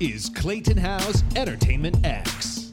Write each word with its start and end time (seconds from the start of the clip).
is 0.00 0.28
Clayton 0.28 0.76
Howe's 0.76 1.24
Entertainment 1.34 2.06
X. 2.06 2.72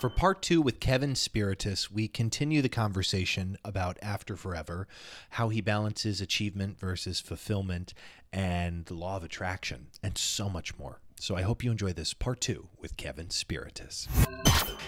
For 0.00 0.08
part 0.08 0.40
two 0.40 0.62
with 0.62 0.80
Kevin 0.80 1.12
Spirtas, 1.12 1.90
we 1.90 2.08
continue 2.08 2.62
the 2.62 2.70
conversation 2.70 3.58
about 3.66 3.98
After 4.00 4.34
Forever, 4.34 4.88
how 5.30 5.50
he 5.50 5.60
balances 5.60 6.22
achievement 6.22 6.78
versus 6.78 7.20
fulfillment, 7.20 7.92
and 8.32 8.86
the 8.86 8.94
law 8.94 9.16
of 9.16 9.24
attraction, 9.24 9.88
and 10.02 10.16
so 10.16 10.48
much 10.48 10.78
more. 10.78 11.00
So 11.18 11.36
I 11.36 11.42
hope 11.42 11.62
you 11.62 11.70
enjoy 11.70 11.92
this 11.92 12.14
part 12.14 12.40
two 12.40 12.68
with 12.80 12.96
Kevin 12.96 13.26
Spirtas. 13.26 14.08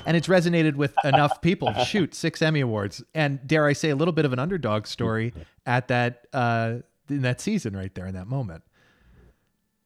and 0.06 0.16
it's 0.16 0.29
resonated 0.29 0.76
with 0.76 0.94
enough 1.04 1.42
people. 1.42 1.74
Shoot, 1.84 2.14
six 2.14 2.40
Emmy 2.40 2.60
awards, 2.60 3.04
and 3.14 3.46
dare 3.46 3.66
I 3.66 3.74
say, 3.74 3.90
a 3.90 3.96
little 3.96 4.12
bit 4.12 4.24
of 4.24 4.32
an 4.32 4.38
underdog 4.38 4.86
story 4.86 5.34
at 5.66 5.88
that 5.88 6.26
uh, 6.32 6.76
in 7.10 7.20
that 7.20 7.42
season 7.42 7.76
right 7.76 7.94
there 7.94 8.06
in 8.06 8.14
that 8.14 8.29
moment. 8.29 8.62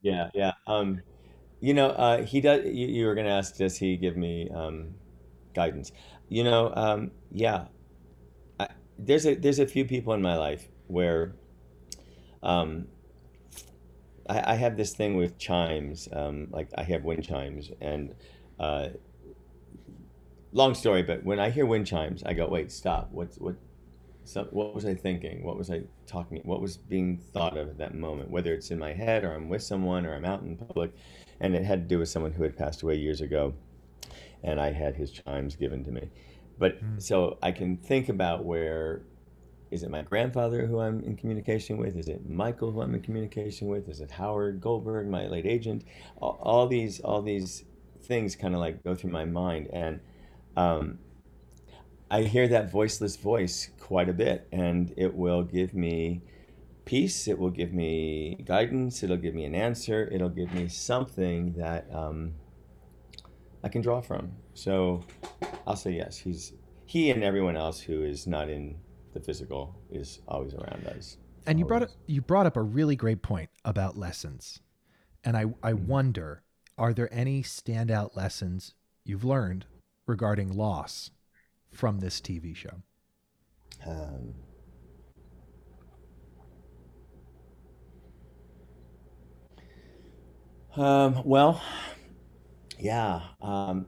Yeah, 0.03 0.31
yeah. 0.35 0.53
Um, 0.69 1.01
you 1.61 1.75
know, 1.75 1.89
uh, 1.89 2.23
he 2.23 2.41
does. 2.41 2.65
You, 2.65 2.87
you 2.87 3.07
were 3.07 3.15
going 3.15 3.27
to 3.27 3.33
ask, 3.33 3.57
does 3.57 3.77
he 3.77 3.97
give 3.97 4.17
me 4.17 4.51
um, 4.55 4.95
guidance? 5.55 5.93
You 6.29 6.45
know, 6.45 6.73
um, 6.75 7.11
yeah. 7.31 7.67
I, 8.61 8.69
there's 8.99 9.27
a 9.27 9.35
there's 9.35 9.59
a 9.59 9.67
few 9.67 9.85
people 9.85 10.13
in 10.13 10.23
my 10.23 10.37
life 10.37 10.69
where, 10.87 11.35
um, 12.43 12.87
I, 14.29 14.53
I 14.53 14.55
have 14.55 14.77
this 14.77 14.95
thing 14.95 15.17
with 15.17 15.39
chimes. 15.39 16.09
Um, 16.13 16.49
like 16.51 16.69
I 16.77 16.83
have 16.83 17.05
wind 17.05 17.25
chimes, 17.25 17.71
and 17.81 18.15
uh, 18.59 18.89
long 20.53 20.75
story, 20.75 21.03
but 21.03 21.25
when 21.25 21.39
I 21.39 21.51
hear 21.51 21.67
wind 21.67 21.87
chimes, 21.87 22.23
I 22.25 22.33
go, 22.33 22.49
wait, 22.49 22.73
stop. 22.73 23.09
What's 23.13 23.39
what? 23.39 23.57
So 24.25 24.49
what 24.51 24.75
was 24.75 24.85
I 24.85 24.95
thinking? 24.95 25.45
What 25.45 25.57
was 25.57 25.71
I 25.71 25.83
talking? 26.07 26.41
What 26.45 26.61
was 26.61 26.77
being 26.77 27.19
thought 27.33 27.57
of 27.57 27.69
at 27.69 27.79
that 27.79 27.95
moment? 27.95 28.31
Whether 28.31 28.53
it's 28.55 28.73
in 28.73 28.79
my 28.79 28.93
head 28.93 29.23
or 29.23 29.33
I'm 29.33 29.49
with 29.49 29.63
someone 29.63 30.05
or 30.05 30.15
I'm 30.15 30.25
out 30.25 30.43
in 30.43 30.57
public, 30.57 30.93
and 31.41 31.55
it 31.55 31.65
had 31.65 31.89
to 31.89 31.95
do 31.95 31.99
with 31.99 32.09
someone 32.09 32.33
who 32.33 32.43
had 32.43 32.57
passed 32.57 32.83
away 32.83 32.97
years 32.97 33.21
ago, 33.21 33.55
and 34.43 34.61
I 34.61 34.73
had 34.73 34.97
his 34.97 35.11
chimes 35.11 35.57
given 35.57 35.85
to 35.85 35.91
me. 35.91 36.11
But 36.59 36.83
mm. 36.83 37.03
so 37.03 37.39
I 37.43 37.53
can 37.53 37.77
think 37.77 38.09
about 38.09 38.45
where 38.45 39.03
is 39.71 39.83
it 39.83 39.91
my 39.91 40.03
grandfather 40.03 40.67
who 40.67 40.81
I'm 40.81 41.03
in 41.03 41.17
communication 41.17 41.77
with? 41.77 41.97
Is 41.97 42.09
it 42.09 42.29
Michael 42.29 42.71
who 42.71 42.83
I'm 42.83 42.95
in 42.95 43.03
communication 43.03 43.69
with? 43.69 43.89
Is 43.89 44.01
it 44.01 44.11
Howard 44.11 44.61
Goldberg, 44.61 45.09
my 45.09 45.27
late 45.27 45.47
agent? 45.47 45.85
All, 46.19 46.39
all 46.41 46.67
these 46.67 47.01
all 47.01 47.23
these 47.23 47.65
things 48.03 48.37
kind 48.37 48.55
of 48.55 48.61
like 48.61 48.83
go 48.85 48.95
through 48.95 49.11
my 49.11 49.25
mind 49.25 49.69
and. 49.73 50.01
Um, 50.57 50.99
I 52.11 52.23
hear 52.23 52.47
that 52.49 52.71
voiceless 52.71 53.17
voice 53.17 53.71
quite 53.81 54.09
a 54.09 54.13
bit, 54.13 54.47
and 54.53 54.95
it 54.97 55.13
will 55.15 55.43
give 55.43 55.75
me 55.75 56.23
peace. 56.87 57.29
It 57.29 57.39
will 57.39 57.51
give 57.51 57.75
me 57.75 58.43
guidance. 58.47 59.03
It'll 59.03 59.19
give 59.19 59.35
me 59.35 59.45
an 59.45 59.55
answer. 59.55 60.09
It'll 60.11 60.31
give 60.31 60.55
me 60.55 60.69
something 60.69 61.53
that 61.59 61.87
um, 61.93 62.33
I 63.63 63.69
can 63.69 63.83
draw 63.83 64.01
from. 64.01 64.33
So 64.55 65.05
I'll 65.67 65.77
say 65.77 65.91
yes. 65.91 66.17
He's 66.17 66.55
he 66.87 67.11
and 67.11 67.23
everyone 67.23 67.57
else 67.57 67.81
who 67.81 68.05
is 68.05 68.27
not 68.27 68.49
in 68.49 68.79
the 69.13 69.21
physical 69.21 69.77
is 69.91 70.21
always 70.27 70.55
around 70.55 70.87
us. 70.87 71.19
And 71.47 71.59
you 71.59 71.67
brought 71.67 71.83
up 71.83 71.91
you 72.07 72.23
brought 72.23 72.47
up 72.47 72.57
a 72.57 72.63
really 72.63 72.97
great 72.97 73.23
point 73.23 73.51
about 73.65 73.99
lessons, 73.99 74.61
and 75.23 75.37
I 75.37 75.47
I 75.63 75.73
mm-hmm. 75.73 75.87
wonder 75.87 76.43
are 76.79 76.93
there 76.93 77.13
any 77.13 77.43
standout 77.43 78.17
lessons 78.17 78.75
you've 79.05 79.25
learned 79.25 79.67
regarding 80.07 80.57
loss 80.57 81.11
from 81.73 82.01
this 82.01 82.21
TV 82.21 82.55
show? 82.55 82.83
Um, 83.87 84.35
um, 90.77 91.23
well, 91.25 91.63
yeah. 92.79 93.21
Um, 93.41 93.87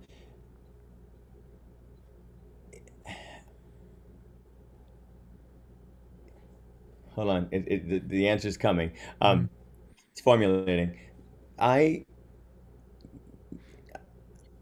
hold 7.14 7.28
on. 7.28 7.48
It, 7.50 7.64
it, 7.66 7.88
the, 7.88 7.98
the 7.98 8.28
answer 8.28 8.48
is 8.48 8.56
coming. 8.56 8.92
Um, 9.20 9.38
mm-hmm. 9.38 9.46
It's 10.12 10.20
formulating. 10.20 10.96
I 11.58 12.04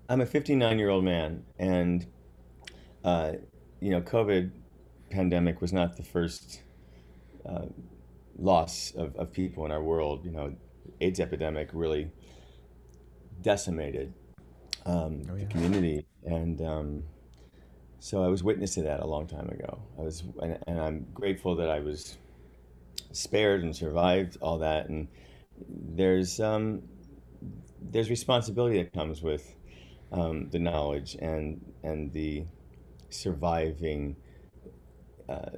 I'm 0.09 0.20
a 0.20 0.26
59 0.26 0.78
year 0.78 0.91
old 0.91 1.04
man, 1.04 1.44
and 1.59 2.06
uh, 3.04 3.32
you 3.81 3.91
know, 3.91 4.00
COVID 4.00 4.50
pandemic 5.10 5.60
was 5.60 5.72
not 5.72 5.97
the 5.97 6.03
first 6.03 6.62
uh, 7.48 7.66
loss 8.38 8.92
of, 8.97 9.15
of 9.16 9.32
people 9.32 9.65
in 9.65 9.72
our 9.72 9.82
world. 9.82 10.25
You 10.25 10.31
know, 10.31 10.54
AIDS 11.00 11.20
epidemic 11.20 11.70
really 11.72 12.10
decimated 13.46 14.12
um, 14.86 15.22
oh, 15.30 15.36
yeah. 15.36 15.44
the 15.44 15.46
community, 15.46 16.04
and 16.24 16.60
um, 16.62 17.02
so 18.00 18.24
I 18.24 18.26
was 18.26 18.42
witness 18.42 18.74
to 18.74 18.82
that 18.82 18.98
a 18.98 19.06
long 19.06 19.28
time 19.28 19.48
ago. 19.48 19.78
I 19.96 20.02
was, 20.02 20.24
and, 20.42 20.58
and, 20.66 20.80
I'm 20.80 21.06
grateful 21.14 21.54
that 21.54 21.70
I 21.70 21.78
was 21.78 22.18
spared 23.12 23.62
and 23.62 23.74
survived 23.74 24.36
all 24.40 24.58
that. 24.58 24.88
And 24.88 25.06
there's 25.68 26.40
um, 26.40 26.82
there's 27.80 28.10
responsibility 28.10 28.82
that 28.82 28.92
comes 28.92 29.22
with 29.22 29.54
um, 30.10 30.48
the 30.50 30.58
knowledge 30.58 31.16
and 31.20 31.64
and 31.84 32.12
the 32.12 32.44
surviving 33.10 34.16
uh, 35.28 35.50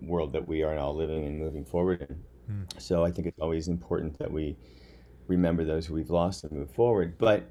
world 0.00 0.32
that 0.34 0.46
we 0.46 0.62
are 0.62 0.76
now 0.76 0.90
living 0.92 1.26
and 1.26 1.36
moving 1.36 1.64
forward 1.64 2.06
in. 2.08 2.22
Mm. 2.48 2.80
So 2.80 3.04
I 3.04 3.10
think 3.10 3.26
it's 3.26 3.40
always 3.40 3.66
important 3.66 4.16
that 4.20 4.30
we 4.30 4.56
remember 5.26 5.64
those 5.64 5.86
who 5.86 5.94
we've 5.94 6.10
lost 6.10 6.44
and 6.44 6.52
move 6.52 6.70
forward. 6.70 7.18
But 7.18 7.50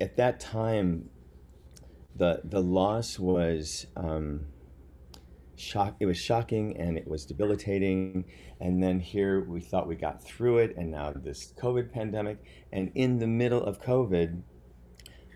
at 0.00 0.16
that 0.16 0.40
time, 0.40 1.08
the 2.16 2.40
the 2.44 2.60
loss 2.60 3.18
was 3.18 3.86
um, 3.96 4.46
shock. 5.56 5.96
It 6.00 6.06
was 6.06 6.18
shocking 6.18 6.76
and 6.76 6.96
it 6.96 7.06
was 7.06 7.24
debilitating. 7.26 8.24
And 8.60 8.82
then 8.82 9.00
here 9.00 9.40
we 9.40 9.60
thought 9.60 9.86
we 9.86 9.96
got 9.96 10.22
through 10.22 10.58
it, 10.58 10.76
and 10.76 10.90
now 10.90 11.12
this 11.14 11.52
COVID 11.60 11.92
pandemic. 11.92 12.38
And 12.72 12.90
in 12.94 13.18
the 13.18 13.26
middle 13.26 13.62
of 13.62 13.80
COVID, 13.80 14.42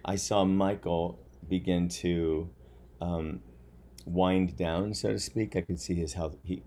I 0.05 0.17
saw 0.17 0.45
Michael 0.45 1.19
begin 1.49 1.89
to 1.89 2.51
um, 3.01 3.41
wind 4.05 4.57
down, 4.57 4.95
so 4.95 5.13
to 5.13 5.19
speak. 5.19 5.57
I 5.57 5.63
could 5.63 5.81
see 5.81 5.95
his 5.95 6.15
health. 6.15 6.37
He, 6.43 6.63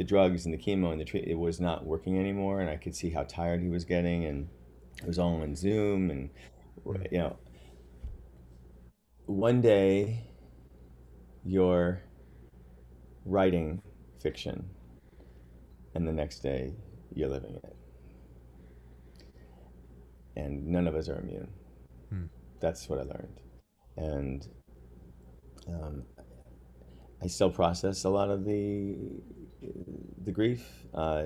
the 0.00 0.04
drugs 0.04 0.46
and 0.46 0.54
the 0.54 0.56
chemo 0.56 0.92
and 0.92 0.98
the 0.98 1.04
treat 1.04 1.28
it 1.28 1.38
was 1.38 1.60
not 1.60 1.84
working 1.84 2.18
anymore, 2.18 2.62
and 2.62 2.70
I 2.70 2.76
could 2.76 2.96
see 2.96 3.10
how 3.10 3.22
tired 3.24 3.60
he 3.60 3.68
was 3.68 3.84
getting, 3.84 4.24
and 4.24 4.48
it 4.96 5.06
was 5.06 5.18
all 5.18 5.42
on 5.42 5.54
Zoom, 5.54 6.10
and 6.10 6.30
you 7.12 7.18
know. 7.18 7.36
One 9.26 9.60
day, 9.60 10.24
you're 11.44 12.00
writing 13.26 13.82
fiction, 14.22 14.70
and 15.94 16.08
the 16.08 16.14
next 16.14 16.38
day, 16.38 16.72
you're 17.14 17.28
living 17.28 17.56
it, 17.62 17.76
and 20.34 20.66
none 20.66 20.88
of 20.88 20.94
us 20.94 21.10
are 21.10 21.18
immune. 21.18 21.50
Hmm. 22.08 22.24
That's 22.58 22.88
what 22.88 23.00
I 23.00 23.02
learned, 23.02 23.40
and 23.98 24.48
um, 25.68 26.04
I 27.22 27.26
still 27.26 27.50
process 27.50 28.04
a 28.04 28.08
lot 28.08 28.30
of 28.30 28.46
the 28.46 28.96
the 30.30 30.34
grief. 30.34 30.64
Uh, 30.94 31.24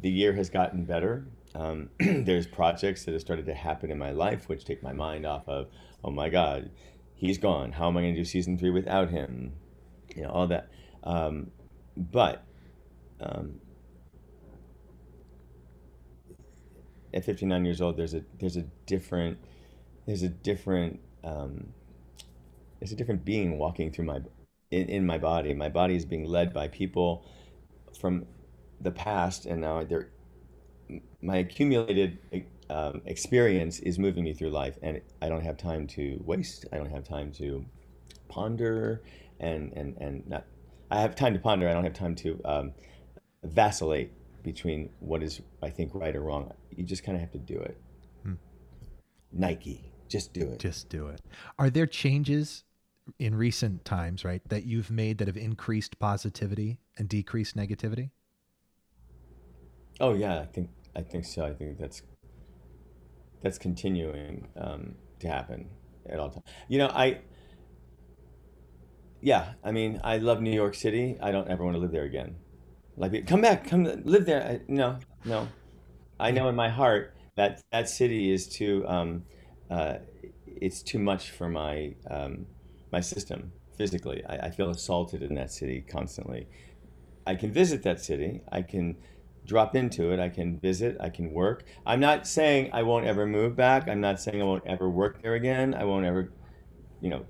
the 0.00 0.10
year 0.10 0.32
has 0.32 0.48
gotten 0.48 0.84
better. 0.84 1.26
Um, 1.54 1.90
there's 1.98 2.46
projects 2.46 3.04
that 3.04 3.12
have 3.12 3.20
started 3.20 3.46
to 3.46 3.54
happen 3.54 3.90
in 3.90 3.98
my 3.98 4.12
life 4.12 4.48
which 4.48 4.64
take 4.64 4.82
my 4.82 4.92
mind 4.92 5.26
off 5.26 5.48
of, 5.48 5.68
oh 6.04 6.10
my 6.10 6.28
God, 6.28 6.70
he's 7.14 7.38
gone. 7.38 7.72
How 7.72 7.88
am 7.88 7.96
I 7.96 8.02
going 8.02 8.14
to 8.14 8.20
do 8.20 8.24
season 8.24 8.56
three 8.56 8.70
without 8.70 9.10
him? 9.10 9.52
You 10.14 10.22
know, 10.22 10.30
all 10.30 10.46
that. 10.46 10.70
Um, 11.02 11.50
but 11.96 12.44
um, 13.20 13.60
at 17.12 17.24
59 17.24 17.64
years 17.64 17.80
old, 17.80 17.96
there's 17.96 18.14
a 18.14 18.22
there's 18.38 18.56
a 18.56 18.62
different 18.86 19.38
there's 20.06 20.22
a 20.22 20.28
different 20.28 21.00
um, 21.24 21.72
it's 22.80 22.92
a 22.92 22.96
different 22.96 23.24
being 23.24 23.58
walking 23.58 23.90
through 23.90 24.06
my 24.06 24.20
in, 24.70 24.88
in 24.88 25.06
my 25.06 25.18
body. 25.18 25.54
My 25.54 25.68
body 25.68 25.96
is 25.96 26.04
being 26.04 26.24
led 26.24 26.54
by 26.54 26.68
people 26.68 27.26
from 28.02 28.26
the 28.80 28.90
past, 28.90 29.46
and 29.46 29.62
now 29.62 29.84
they're 29.84 30.08
my 31.22 31.36
accumulated 31.36 32.18
um, 32.68 33.00
experience 33.06 33.78
is 33.78 33.98
moving 33.98 34.24
me 34.24 34.34
through 34.34 34.50
life, 34.50 34.76
and 34.82 35.00
I 35.22 35.30
don't 35.30 35.42
have 35.42 35.56
time 35.56 35.86
to 35.88 36.20
waste. 36.26 36.66
I 36.72 36.76
don't 36.76 36.90
have 36.90 37.04
time 37.04 37.32
to 37.34 37.64
ponder, 38.28 39.02
and 39.40 39.72
and 39.72 39.96
and 39.98 40.28
not. 40.28 40.44
I 40.90 41.00
have 41.00 41.14
time 41.14 41.32
to 41.32 41.38
ponder. 41.38 41.68
I 41.68 41.72
don't 41.72 41.84
have 41.84 41.94
time 41.94 42.14
to 42.16 42.40
um, 42.44 42.72
vacillate 43.44 44.10
between 44.42 44.90
what 44.98 45.22
is 45.22 45.40
I 45.62 45.70
think 45.70 45.94
right 45.94 46.14
or 46.14 46.22
wrong. 46.22 46.52
You 46.70 46.84
just 46.84 47.04
kind 47.04 47.16
of 47.16 47.20
have 47.20 47.32
to 47.32 47.38
do 47.38 47.58
it. 47.58 47.80
Hmm. 48.24 48.34
Nike, 49.32 49.92
just 50.08 50.34
do 50.34 50.42
it. 50.42 50.58
Just 50.58 50.88
do 50.88 51.06
it. 51.06 51.20
Are 51.58 51.70
there 51.70 51.86
changes 51.86 52.64
in 53.18 53.34
recent 53.34 53.84
times, 53.84 54.24
right, 54.24 54.42
that 54.48 54.64
you've 54.64 54.90
made 54.90 55.18
that 55.18 55.28
have 55.28 55.36
increased 55.36 55.98
positivity 55.98 56.78
and 56.98 57.08
decreased 57.08 57.56
negativity? 57.56 58.10
Oh 60.00 60.14
yeah, 60.14 60.40
I 60.40 60.46
think 60.46 60.70
I 60.96 61.02
think 61.02 61.24
so. 61.24 61.44
I 61.44 61.52
think 61.52 61.78
that's 61.78 62.02
that's 63.42 63.58
continuing 63.58 64.48
um, 64.56 64.94
to 65.20 65.28
happen 65.28 65.68
at 66.08 66.18
all 66.18 66.30
times. 66.30 66.44
You 66.68 66.78
know, 66.78 66.88
I 66.88 67.20
yeah, 69.22 69.52
I 69.62 69.70
mean, 69.70 70.00
I 70.02 70.18
love 70.18 70.42
New 70.42 70.52
York 70.52 70.74
City. 70.74 71.16
I 71.22 71.30
don't 71.30 71.48
ever 71.48 71.64
want 71.64 71.76
to 71.76 71.80
live 71.80 71.92
there 71.92 72.02
again. 72.02 72.34
Like, 72.96 73.26
come 73.26 73.40
back, 73.40 73.66
come 73.66 73.84
live 74.04 74.26
there. 74.26 74.42
I, 74.42 74.60
no, 74.68 74.98
no. 75.24 75.48
I 76.18 76.32
know 76.32 76.48
in 76.48 76.56
my 76.56 76.68
heart 76.68 77.14
that 77.36 77.62
that 77.70 77.88
city 77.88 78.32
is 78.32 78.48
too. 78.48 78.84
Um, 78.86 79.22
uh, 79.70 79.98
it's 80.46 80.82
too 80.82 80.98
much 80.98 81.30
for 81.30 81.48
my 81.48 81.94
um, 82.10 82.46
my 82.90 83.00
system 83.00 83.52
physically. 83.78 84.22
I, 84.28 84.46
I 84.46 84.50
feel 84.50 84.70
assaulted 84.70 85.22
in 85.22 85.34
that 85.36 85.52
city 85.52 85.84
constantly. 85.88 86.48
I 87.26 87.34
can 87.34 87.52
visit 87.52 87.82
that 87.84 88.00
city. 88.00 88.42
I 88.50 88.62
can 88.62 88.96
drop 89.46 89.74
into 89.74 90.12
it. 90.12 90.20
I 90.20 90.28
can 90.28 90.58
visit. 90.58 90.96
I 91.00 91.08
can 91.10 91.32
work. 91.32 91.64
I'm 91.86 92.00
not 92.00 92.26
saying 92.26 92.70
I 92.72 92.82
won't 92.82 93.06
ever 93.06 93.26
move 93.26 93.56
back. 93.56 93.88
I'm 93.88 94.00
not 94.00 94.20
saying 94.20 94.40
I 94.40 94.44
won't 94.44 94.66
ever 94.66 94.88
work 94.88 95.22
there 95.22 95.34
again. 95.34 95.74
I 95.74 95.84
won't 95.84 96.04
ever, 96.06 96.32
you 97.00 97.10
know, 97.10 97.24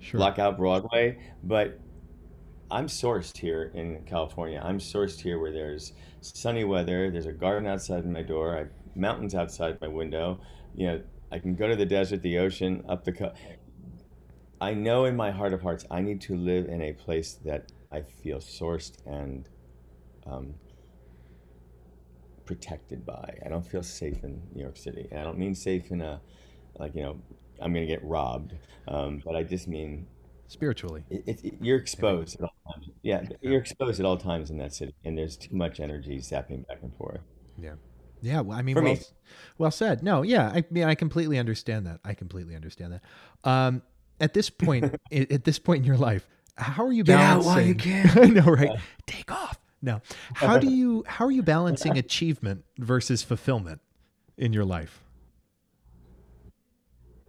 Sure. 0.00 0.18
block 0.18 0.38
out 0.38 0.56
Broadway. 0.56 1.18
But 1.42 1.78
I'm 2.70 2.86
sourced 2.86 3.36
here 3.36 3.70
in 3.74 4.02
California. 4.04 4.60
I'm 4.64 4.78
sourced 4.78 5.20
here 5.20 5.38
where 5.38 5.52
there's 5.52 5.92
sunny 6.20 6.64
weather. 6.64 7.10
There's 7.10 7.26
a 7.26 7.32
garden 7.32 7.68
outside 7.68 8.06
my 8.06 8.22
door. 8.22 8.54
I 8.54 8.58
have 8.60 8.70
mountains 8.94 9.34
outside 9.34 9.80
my 9.80 9.88
window. 9.88 10.40
You 10.74 10.86
know, 10.86 11.02
I 11.30 11.38
can 11.38 11.54
go 11.54 11.68
to 11.68 11.76
the 11.76 11.86
desert, 11.86 12.22
the 12.22 12.38
ocean, 12.38 12.84
up 12.88 13.04
the 13.04 13.12
coast. 13.12 13.36
I 14.60 14.74
know 14.74 15.04
in 15.04 15.16
my 15.16 15.30
heart 15.32 15.52
of 15.52 15.62
hearts, 15.62 15.84
I 15.90 16.00
need 16.00 16.20
to 16.22 16.36
live 16.36 16.66
in 16.66 16.80
a 16.82 16.92
place 16.92 17.34
that 17.44 17.72
I 17.92 18.02
feel 18.02 18.38
sourced 18.38 18.96
and 19.06 19.48
um, 20.26 20.54
protected 22.46 23.04
by. 23.06 23.38
I 23.44 23.48
don't 23.48 23.66
feel 23.66 23.82
safe 23.82 24.24
in 24.24 24.42
New 24.54 24.62
York 24.62 24.76
City, 24.76 25.06
and 25.10 25.20
I 25.20 25.24
don't 25.24 25.38
mean 25.38 25.54
safe 25.54 25.90
in 25.90 26.00
a 26.00 26.20
like 26.78 26.94
you 26.94 27.02
know 27.02 27.20
I'm 27.60 27.72
gonna 27.72 27.86
get 27.86 28.02
robbed, 28.04 28.54
um, 28.88 29.22
but 29.24 29.36
I 29.36 29.42
just 29.42 29.68
mean 29.68 30.06
Spiritually. 30.48 31.04
it, 31.10 31.22
it, 31.26 31.44
it- 31.44 31.54
you're 31.60 31.78
exposed 31.78 32.36
at 32.36 32.42
all 32.42 32.72
times. 32.72 32.90
Yeah, 33.02 33.22
you're 33.40 33.60
exposed 33.60 34.00
at 34.00 34.06
all 34.06 34.16
times 34.16 34.50
in 34.50 34.58
that 34.58 34.74
city, 34.74 34.94
and 35.04 35.16
there's 35.16 35.36
too 35.36 35.54
much 35.54 35.80
energy 35.80 36.18
zapping 36.18 36.66
back 36.66 36.78
and 36.82 36.94
forth. 36.96 37.20
Yeah. 37.58 37.74
Yeah. 38.20 38.40
Well, 38.40 38.56
I 38.56 38.62
mean, 38.62 38.76
well, 38.76 38.84
me. 38.84 39.00
well 39.58 39.70
said. 39.72 40.02
No, 40.02 40.22
yeah. 40.22 40.48
I 40.54 40.64
mean, 40.70 40.84
I 40.84 40.94
completely 40.94 41.38
understand 41.38 41.86
that. 41.86 41.98
I 42.04 42.14
completely 42.14 42.54
understand 42.54 42.92
that. 42.92 43.02
Um, 43.48 43.82
at 44.20 44.32
this 44.34 44.48
point, 44.48 44.94
at 45.12 45.42
this 45.44 45.58
point 45.58 45.80
in 45.80 45.84
your 45.84 45.96
life, 45.96 46.28
how 46.56 46.84
are 46.84 46.92
you 46.92 47.04
Get 47.04 47.18
out 47.18 47.42
balancing? 47.42 47.52
while 47.52 47.60
you 47.60 47.74
can. 47.74 48.10
I 48.18 48.26
know, 48.26 48.44
right? 48.44 48.78
Take 49.06 49.30
off. 49.30 49.58
No. 49.80 50.00
How 50.34 50.58
do 50.58 50.70
you 50.70 51.04
how 51.06 51.24
are 51.24 51.30
you 51.30 51.42
balancing 51.42 51.98
achievement 51.98 52.64
versus 52.78 53.22
fulfillment 53.22 53.80
in 54.36 54.52
your 54.52 54.64
life? 54.64 55.00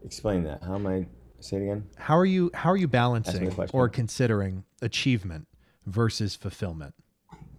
Explain 0.06 0.44
that. 0.44 0.62
How 0.64 0.75
am 0.75 0.86
I? 0.86 1.08
Say 1.40 1.58
it 1.58 1.64
again. 1.64 1.88
How 1.98 2.18
are 2.18 2.25
you 2.25 2.52
how 2.54 2.70
are 2.72 2.78
you 2.78 2.88
balancing 2.88 3.52
or 3.74 3.90
considering 3.90 4.66
achievement 4.81 5.48
versus 5.86 6.36
fulfillment? 6.36 6.94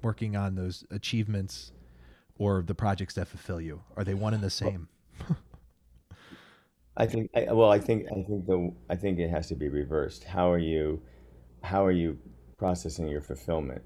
Working 0.03 0.37
on 0.37 0.55
those 0.55 0.85
achievements 0.91 1.73
or 2.37 2.63
the 2.63 2.75
projects 2.75 3.15
that 3.15 3.27
fulfill 3.27 3.61
you. 3.61 3.83
Are 3.97 4.05
they 4.05 4.15
one 4.15 4.35
and 4.35 4.43
the 4.43 4.51
same? 4.51 4.89
I 6.97 7.07
think. 7.07 7.31
I, 7.35 7.53
well, 7.53 7.71
I 7.71 7.79
think. 7.79 8.07
I 8.11 8.23
think 8.23 8.47
the. 8.47 8.73
I 8.89 8.97
think 8.97 9.19
it 9.19 9.29
has 9.31 9.49
to 9.49 9.55
be 9.57 9.69
reversed. 9.69 10.25
How 10.25 10.53
are 10.53 10.59
you? 10.59 11.03
How 11.65 11.85
are 11.85 11.93
you 11.93 12.19
processing 12.59 13.09
your 13.09 13.23
fulfillment? 13.23 13.83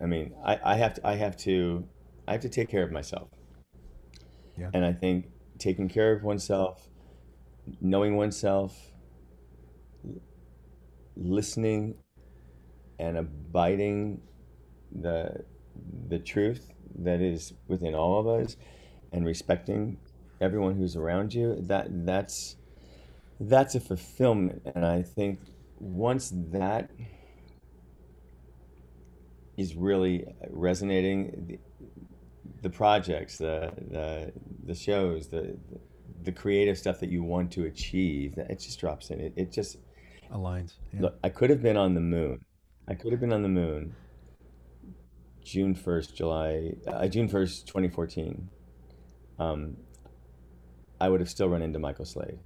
I 0.00 0.06
mean, 0.06 0.34
I, 0.44 0.58
I 0.64 0.74
have 0.76 0.94
to. 0.94 1.06
I 1.06 1.16
have 1.16 1.36
to. 1.38 1.84
I 2.28 2.32
have 2.32 2.40
to 2.42 2.48
take 2.48 2.68
care 2.68 2.84
of 2.84 2.92
myself. 2.92 3.28
Yeah. 4.56 4.70
And 4.72 4.84
I 4.84 4.92
think 4.92 5.26
taking 5.58 5.88
care 5.88 6.12
of 6.12 6.22
oneself, 6.22 6.88
knowing 7.80 8.16
oneself, 8.16 8.92
listening, 11.16 11.96
and 13.00 13.18
abiding 13.18 14.20
the 14.92 15.44
the 16.08 16.20
truth 16.20 16.72
that 17.00 17.20
is 17.20 17.52
within 17.66 17.96
all 17.96 18.20
of 18.20 18.28
us, 18.28 18.56
and 19.12 19.26
respecting 19.26 19.98
everyone 20.40 20.76
who's 20.76 20.94
around 20.94 21.34
you. 21.34 21.56
That 21.62 22.06
that's 22.06 22.56
that's 23.40 23.74
a 23.74 23.80
fulfillment, 23.80 24.62
and 24.72 24.86
I 24.86 25.02
think 25.02 25.40
once 25.80 26.32
that 26.52 26.90
is 29.56 29.74
really 29.74 30.24
resonating, 30.50 31.46
the, 31.48 31.58
the 32.62 32.70
projects, 32.70 33.38
the, 33.38 33.72
the 33.90 34.32
the 34.64 34.74
shows, 34.74 35.28
the 35.28 35.56
the 36.22 36.32
creative 36.32 36.76
stuff 36.76 37.00
that 37.00 37.10
you 37.10 37.22
want 37.22 37.50
to 37.52 37.64
achieve, 37.64 38.36
it 38.38 38.60
just 38.60 38.78
drops 38.80 39.10
in. 39.10 39.20
It, 39.20 39.32
it 39.36 39.52
just 39.52 39.78
Aligns. 40.32 40.74
Yeah. 40.92 41.02
look. 41.02 41.18
I 41.24 41.28
could 41.28 41.50
have 41.50 41.62
been 41.62 41.76
on 41.76 41.94
the 41.94 42.00
moon. 42.00 42.44
I 42.86 42.94
could 42.94 43.12
have 43.12 43.20
been 43.20 43.32
on 43.32 43.42
the 43.42 43.48
moon. 43.48 43.94
June 45.42 45.74
first, 45.74 46.14
July, 46.14 46.74
uh, 46.86 47.08
June 47.08 47.28
first, 47.28 47.66
twenty 47.66 47.88
fourteen. 47.88 48.48
Um, 49.38 49.76
I 51.00 51.08
would 51.08 51.20
have 51.20 51.30
still 51.30 51.48
run 51.48 51.62
into 51.62 51.78
Michael 51.78 52.04
Slade. 52.04 52.38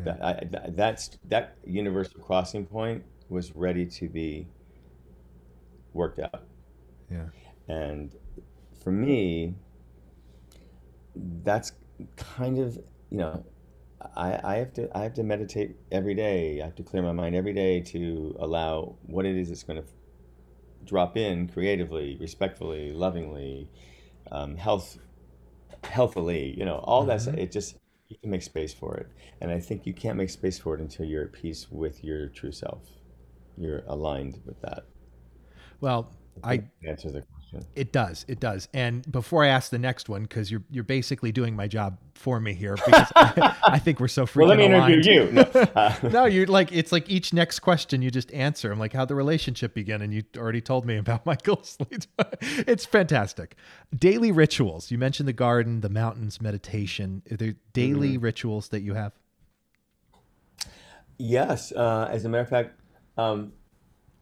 Yeah. 0.00 0.12
That, 0.12 0.24
I, 0.24 0.44
that 0.50 0.76
that's 0.76 1.18
that 1.28 1.56
universal 1.64 2.20
crossing 2.20 2.66
point 2.66 3.04
was 3.28 3.54
ready 3.54 3.86
to 3.86 4.08
be 4.08 4.46
worked 5.92 6.18
out. 6.18 6.44
Yeah. 7.10 7.26
And 7.68 8.14
for 8.82 8.90
me, 8.90 9.54
that's 11.44 11.72
kind 12.16 12.58
of 12.58 12.78
you 13.10 13.18
know, 13.18 13.44
I, 14.16 14.40
I 14.42 14.56
have 14.56 14.72
to 14.74 14.96
I 14.96 15.02
have 15.02 15.14
to 15.14 15.22
meditate 15.22 15.76
every 15.92 16.14
day. 16.14 16.60
I 16.60 16.64
have 16.64 16.76
to 16.76 16.82
clear 16.82 17.02
my 17.02 17.12
mind 17.12 17.34
every 17.34 17.52
day 17.52 17.80
to 17.80 18.36
allow 18.38 18.96
what 19.02 19.26
it 19.26 19.36
is 19.36 19.48
that's 19.48 19.62
going 19.62 19.82
to 19.82 19.88
drop 20.84 21.16
in 21.16 21.48
creatively, 21.48 22.16
respectfully, 22.20 22.92
lovingly, 22.92 23.68
um, 24.30 24.56
health, 24.56 24.98
healthily. 25.84 26.54
You 26.56 26.64
know, 26.64 26.76
all 26.76 27.04
that's 27.04 27.26
it. 27.26 27.52
Just 27.52 27.76
you 28.10 28.16
can 28.20 28.30
make 28.30 28.42
space 28.42 28.74
for 28.74 28.96
it, 28.96 29.08
and 29.40 29.50
I 29.50 29.60
think 29.60 29.86
you 29.86 29.94
can't 29.94 30.16
make 30.16 30.30
space 30.30 30.58
for 30.58 30.74
it 30.74 30.80
until 30.80 31.06
you're 31.06 31.24
at 31.24 31.32
peace 31.32 31.70
with 31.70 32.02
your 32.04 32.28
true 32.28 32.52
self. 32.52 32.88
You're 33.56 33.84
aligned 33.86 34.40
with 34.44 34.60
that. 34.62 34.84
Well, 35.80 36.12
I 36.42 36.64
answer 36.86 37.10
the 37.10 37.22
it 37.74 37.92
does. 37.92 38.24
It 38.28 38.40
does. 38.40 38.68
And 38.72 39.10
before 39.10 39.44
I 39.44 39.48
ask 39.48 39.70
the 39.70 39.78
next 39.78 40.08
one, 40.08 40.22
because 40.22 40.50
you're 40.50 40.62
you're 40.70 40.84
basically 40.84 41.32
doing 41.32 41.56
my 41.56 41.66
job 41.68 41.98
for 42.14 42.38
me 42.38 42.52
here 42.54 42.76
because 42.76 43.10
I, 43.16 43.56
I 43.64 43.78
think 43.78 43.98
we're 43.98 44.08
so 44.08 44.26
freaking 44.26 44.36
Well, 44.36 44.48
let 44.48 44.58
me 44.58 44.66
aligned. 44.72 44.94
interview 44.94 45.24
you. 45.26 45.32
No. 45.32 45.42
Uh, 45.74 45.94
no, 46.10 46.24
you're 46.26 46.46
like 46.46 46.70
it's 46.72 46.92
like 46.92 47.08
each 47.10 47.32
next 47.32 47.60
question 47.60 48.02
you 48.02 48.10
just 48.10 48.32
answer. 48.32 48.70
I'm 48.70 48.78
like, 48.78 48.92
how'd 48.92 49.08
the 49.08 49.14
relationship 49.14 49.74
begin? 49.74 50.02
And 50.02 50.12
you 50.12 50.22
already 50.36 50.60
told 50.60 50.84
me 50.86 50.96
about 50.96 51.24
Michael 51.32 51.62
it's 52.66 52.84
fantastic. 52.86 53.56
Daily 53.96 54.30
rituals. 54.32 54.90
You 54.90 54.98
mentioned 54.98 55.28
the 55.28 55.32
garden, 55.32 55.80
the 55.80 55.88
mountains, 55.88 56.40
meditation. 56.40 57.22
Are 57.30 57.36
there 57.36 57.54
daily 57.72 58.14
Mm-hmm. 58.14 58.24
rituals 58.24 58.68
that 58.68 58.80
you 58.82 58.94
have? 58.94 59.12
Yes, 61.18 61.72
uh, 61.72 62.08
as 62.10 62.24
a 62.24 62.28
matter 62.28 62.42
of 62.42 62.48
fact, 62.48 62.80
um, 63.18 63.52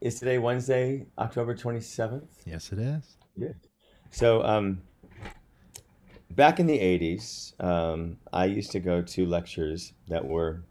is 0.00 0.18
today 0.18 0.38
Wednesday, 0.38 1.06
October 1.18 1.54
27th? 1.54 2.26
Yes, 2.44 2.72
it 2.72 2.78
is. 2.78 3.16
Yeah. 3.38 3.52
So, 4.10 4.42
um, 4.42 4.82
back 6.30 6.58
in 6.60 6.66
the 6.66 6.78
80s, 6.78 7.54
um, 7.60 8.18
I 8.32 8.46
used 8.46 8.72
to 8.72 8.80
go 8.80 9.02
to 9.02 9.26
lectures 9.26 9.92
that 10.08 10.24
were, 10.24 10.62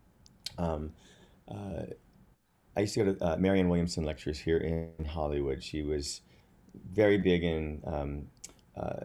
um, 0.58 0.92
uh, 1.50 1.84
I 2.76 2.82
used 2.82 2.94
to 2.96 3.04
go 3.06 3.14
to 3.14 3.26
uh, 3.26 3.38
Marianne 3.38 3.70
Williamson 3.70 4.04
lectures 4.04 4.40
here 4.40 4.58
in 4.58 5.06
Hollywood. 5.06 5.64
She 5.64 5.82
was 5.82 6.22
very 6.94 7.18
big 7.18 7.44
in 7.44 7.82
um, 7.86 8.28
uh, 8.76 9.02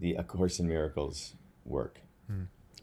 the 0.00 0.14
A 0.14 0.22
Course 0.22 0.60
in 0.60 0.68
Miracles 0.68 1.34
work. 1.64 2.00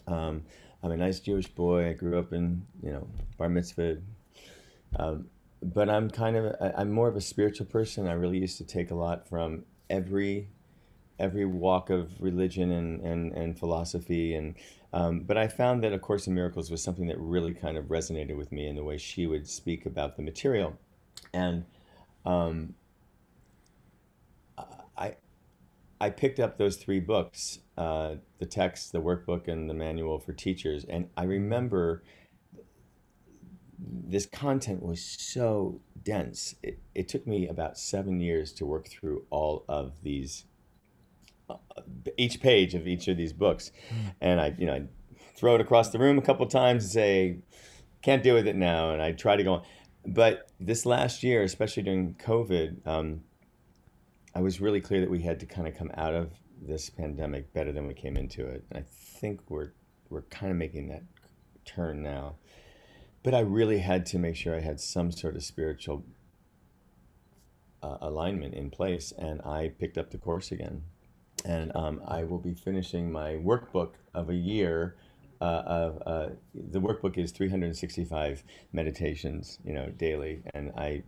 Um, 0.08 0.44
I'm 0.82 0.92
a 0.92 0.98
nice 0.98 1.20
Jewish 1.20 1.48
boy. 1.48 1.90
I 1.90 1.94
grew 1.94 2.20
up 2.20 2.34
in, 2.34 2.66
you 2.82 2.92
know, 2.92 3.08
bar 3.38 3.48
mitzvah. 3.50 3.98
Um, 4.98 5.28
but 5.62 5.90
I'm 5.90 6.10
kind 6.10 6.36
of, 6.36 6.56
I- 6.60 6.74
I'm 6.82 6.92
more 6.92 7.08
of 7.08 7.16
a 7.16 7.22
spiritual 7.22 7.66
person. 7.68 8.08
I 8.08 8.14
really 8.14 8.40
used 8.40 8.58
to 8.58 8.66
take 8.66 8.92
a 8.92 8.96
lot 8.96 9.28
from 9.30 9.64
every, 9.94 10.48
every 11.20 11.46
walk 11.46 11.90
of 11.90 12.20
religion 12.20 12.72
and, 12.72 13.02
and, 13.02 13.32
and 13.34 13.58
philosophy. 13.58 14.36
And, 14.36 14.56
um, 14.92 15.22
but 15.22 15.38
I 15.38 15.48
found 15.48 15.84
that 15.84 15.94
A 15.94 16.00
Course 16.00 16.28
in 16.28 16.34
Miracles 16.34 16.72
was 16.72 16.84
something 16.84 17.08
that 17.08 17.20
really 17.20 17.54
kind 17.54 17.78
of 17.78 17.86
resonated 17.86 18.36
with 18.36 18.52
me 18.52 18.68
in 18.68 18.76
the 18.76 18.84
way 18.84 18.98
she 18.98 19.28
would 19.28 19.48
speak 19.48 19.86
about 19.86 20.18
the 20.18 20.24
material. 20.24 20.78
And 21.34 21.66
um, 22.26 22.74
I, 24.98 25.16
I 26.02 26.10
picked 26.10 26.40
up 26.40 26.58
those 26.58 26.78
three 26.78 27.00
books, 27.00 27.60
uh, 27.78 28.16
the 28.40 28.46
text, 28.46 28.92
the 28.92 29.02
workbook, 29.02 29.48
and 29.48 29.70
the 29.70 29.74
manual 29.74 30.20
for 30.20 30.34
teachers. 30.34 30.86
And 30.86 31.10
I 31.16 31.24
remember 31.24 32.04
this 33.86 34.26
content 34.26 34.82
was 34.82 35.02
so 35.02 35.82
dense. 36.04 36.56
It, 36.64 36.80
it 36.96 37.08
took 37.08 37.28
me 37.28 37.48
about 37.48 37.78
seven 37.78 38.20
years 38.20 38.52
to 38.54 38.66
work 38.66 38.88
through 38.88 39.26
all 39.30 39.66
of 39.68 40.02
these 40.04 40.46
uh, 41.50 41.58
each 42.18 42.40
page 42.42 42.74
of 42.74 42.88
each 42.88 43.08
of 43.08 43.18
these 43.18 43.34
books, 43.34 43.72
and 44.22 44.40
I 44.40 44.56
you 44.58 44.66
know 44.66 44.74
I 44.74 44.84
throw 45.36 45.56
it 45.56 45.62
across 45.62 45.90
the 45.90 46.00
room 46.00 46.18
a 46.18 46.22
couple 46.22 46.46
times 46.46 46.84
and 46.84 46.92
say, 46.94 47.38
can't 48.02 48.24
deal 48.24 48.36
with 48.36 48.48
it 48.48 48.56
now, 48.56 48.92
and 48.92 49.02
I 49.02 49.12
try 49.12 49.36
to 49.36 49.44
go 49.44 49.54
on. 49.56 49.64
But 50.06 50.50
this 50.60 50.86
last 50.86 51.24
year, 51.24 51.44
especially 51.44 51.84
during 51.84 52.16
COVID, 52.16 52.86
um, 52.86 53.22
I 54.36 54.42
was 54.42 54.60
really 54.60 54.82
clear 54.82 55.02
that 55.02 55.10
we 55.10 55.22
had 55.22 55.40
to 55.40 55.46
kind 55.46 55.68
of 55.68 55.76
come 55.76 55.92
out 55.96 56.14
of 56.14 56.32
this 56.62 56.90
pandemic 56.90 57.54
better 57.54 57.72
than 57.72 57.88
we 57.88 57.94
came 57.94 58.18
into 58.18 58.46
it. 58.46 58.64
And 58.70 58.80
I 58.80 58.86
think 59.20 59.42
we're 59.50 59.72
we're 60.10 60.24
kind 60.24 60.52
of 60.52 60.58
making 60.58 60.90
that 60.90 61.04
turn 61.66 62.04
now. 62.04 62.36
But 63.24 63.34
I 63.34 63.40
really 63.40 63.80
had 63.80 64.06
to 64.08 64.20
make 64.20 64.36
sure 64.36 64.56
I 64.56 64.60
had 64.60 64.80
some 64.80 65.12
sort 65.12 65.36
of 65.36 65.44
spiritual 65.44 66.04
uh, 67.82 67.98
alignment 68.02 68.54
in 68.54 68.70
place, 68.70 69.14
and 69.18 69.42
I 69.42 69.72
picked 69.80 69.98
up 69.98 70.12
the 70.12 70.18
course 70.18 70.52
again. 70.52 70.84
And 71.46 71.76
um, 71.76 72.02
I 72.08 72.24
will 72.24 72.40
be 72.40 72.54
finishing 72.54 73.12
my 73.12 73.34
workbook 73.34 73.92
of 74.14 74.30
a 74.30 74.36
year. 74.36 74.96
Uh, 75.42 75.64
of 75.66 76.04
uh, 76.06 76.30
the 76.54 76.80
workbook 76.80 77.18
is 77.18 77.32
365 77.32 78.44
meditations, 78.72 79.60
you 79.66 79.74
know, 79.74 79.88
daily, 79.98 80.42
and 80.54 80.72
I, 80.78 81.04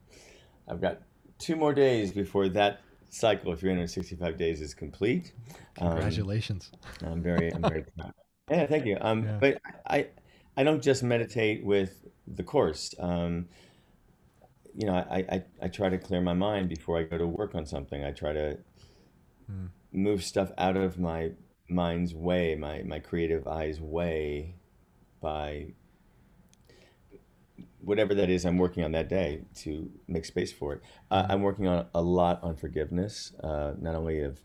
I've 0.68 0.82
got 0.82 1.04
two 1.40 1.56
more 1.56 1.74
days 1.74 2.12
before 2.12 2.50
that 2.50 2.82
cycle 3.10 3.54
of 3.54 3.60
365 3.62 4.38
days 4.38 4.60
is 4.60 4.74
complete. 4.74 5.32
Um, 5.80 5.92
Congratulations! 5.92 6.72
Um, 7.02 7.14
I'm 7.14 7.22
very, 7.22 7.54
I'm 7.54 7.62
very 7.62 7.86
proud. 7.98 8.14
Yeah, 8.50 8.68
thank 8.68 8.86
you. 8.86 8.98
Um, 9.00 9.24
yeah. 9.24 9.38
but 9.40 9.62
I, 9.88 10.08
I 10.58 10.64
don't 10.64 10.82
just 10.82 11.04
meditate 11.04 11.64
with 11.64 12.08
the 12.28 12.44
course. 12.44 12.94
Um, 13.00 13.48
you 14.74 14.88
know, 14.88 14.94
I, 14.94 15.26
I, 15.30 15.44
I 15.64 15.68
try 15.68 15.90
to 15.90 15.98
clear 15.98 16.22
my 16.22 16.34
mind 16.34 16.70
before 16.70 16.98
I 16.98 17.04
go 17.04 17.18
to 17.18 17.28
work 17.28 17.56
on 17.56 17.66
something. 17.66 18.04
I 18.04 18.12
try 18.12 18.34
to 18.34 18.58
hmm. 19.48 19.68
move 19.92 20.24
stuff 20.24 20.52
out 20.58 20.78
of 20.78 21.00
my 21.00 21.32
mind's 21.70 22.14
way, 22.14 22.56
my, 22.56 22.84
my 22.84 23.00
creative 23.00 23.48
eye's 23.48 23.80
way 23.80 24.56
by 25.22 25.74
whatever 27.80 28.14
that 28.16 28.30
is 28.30 28.46
I'm 28.46 28.58
working 28.58 28.84
on 28.84 28.92
that 28.94 29.10
day 29.10 29.42
to 29.58 29.90
make 30.08 30.26
space 30.26 30.52
for 30.52 30.74
it. 30.74 30.82
Uh, 31.12 31.26
hmm. 31.26 31.32
I'm 31.32 31.42
working 31.42 31.68
on 31.68 31.86
a 31.94 32.02
lot 32.02 32.44
on 32.44 32.56
forgiveness, 32.56 33.34
uh, 33.44 33.74
not 33.80 33.96
only 33.96 34.22
of 34.22 34.40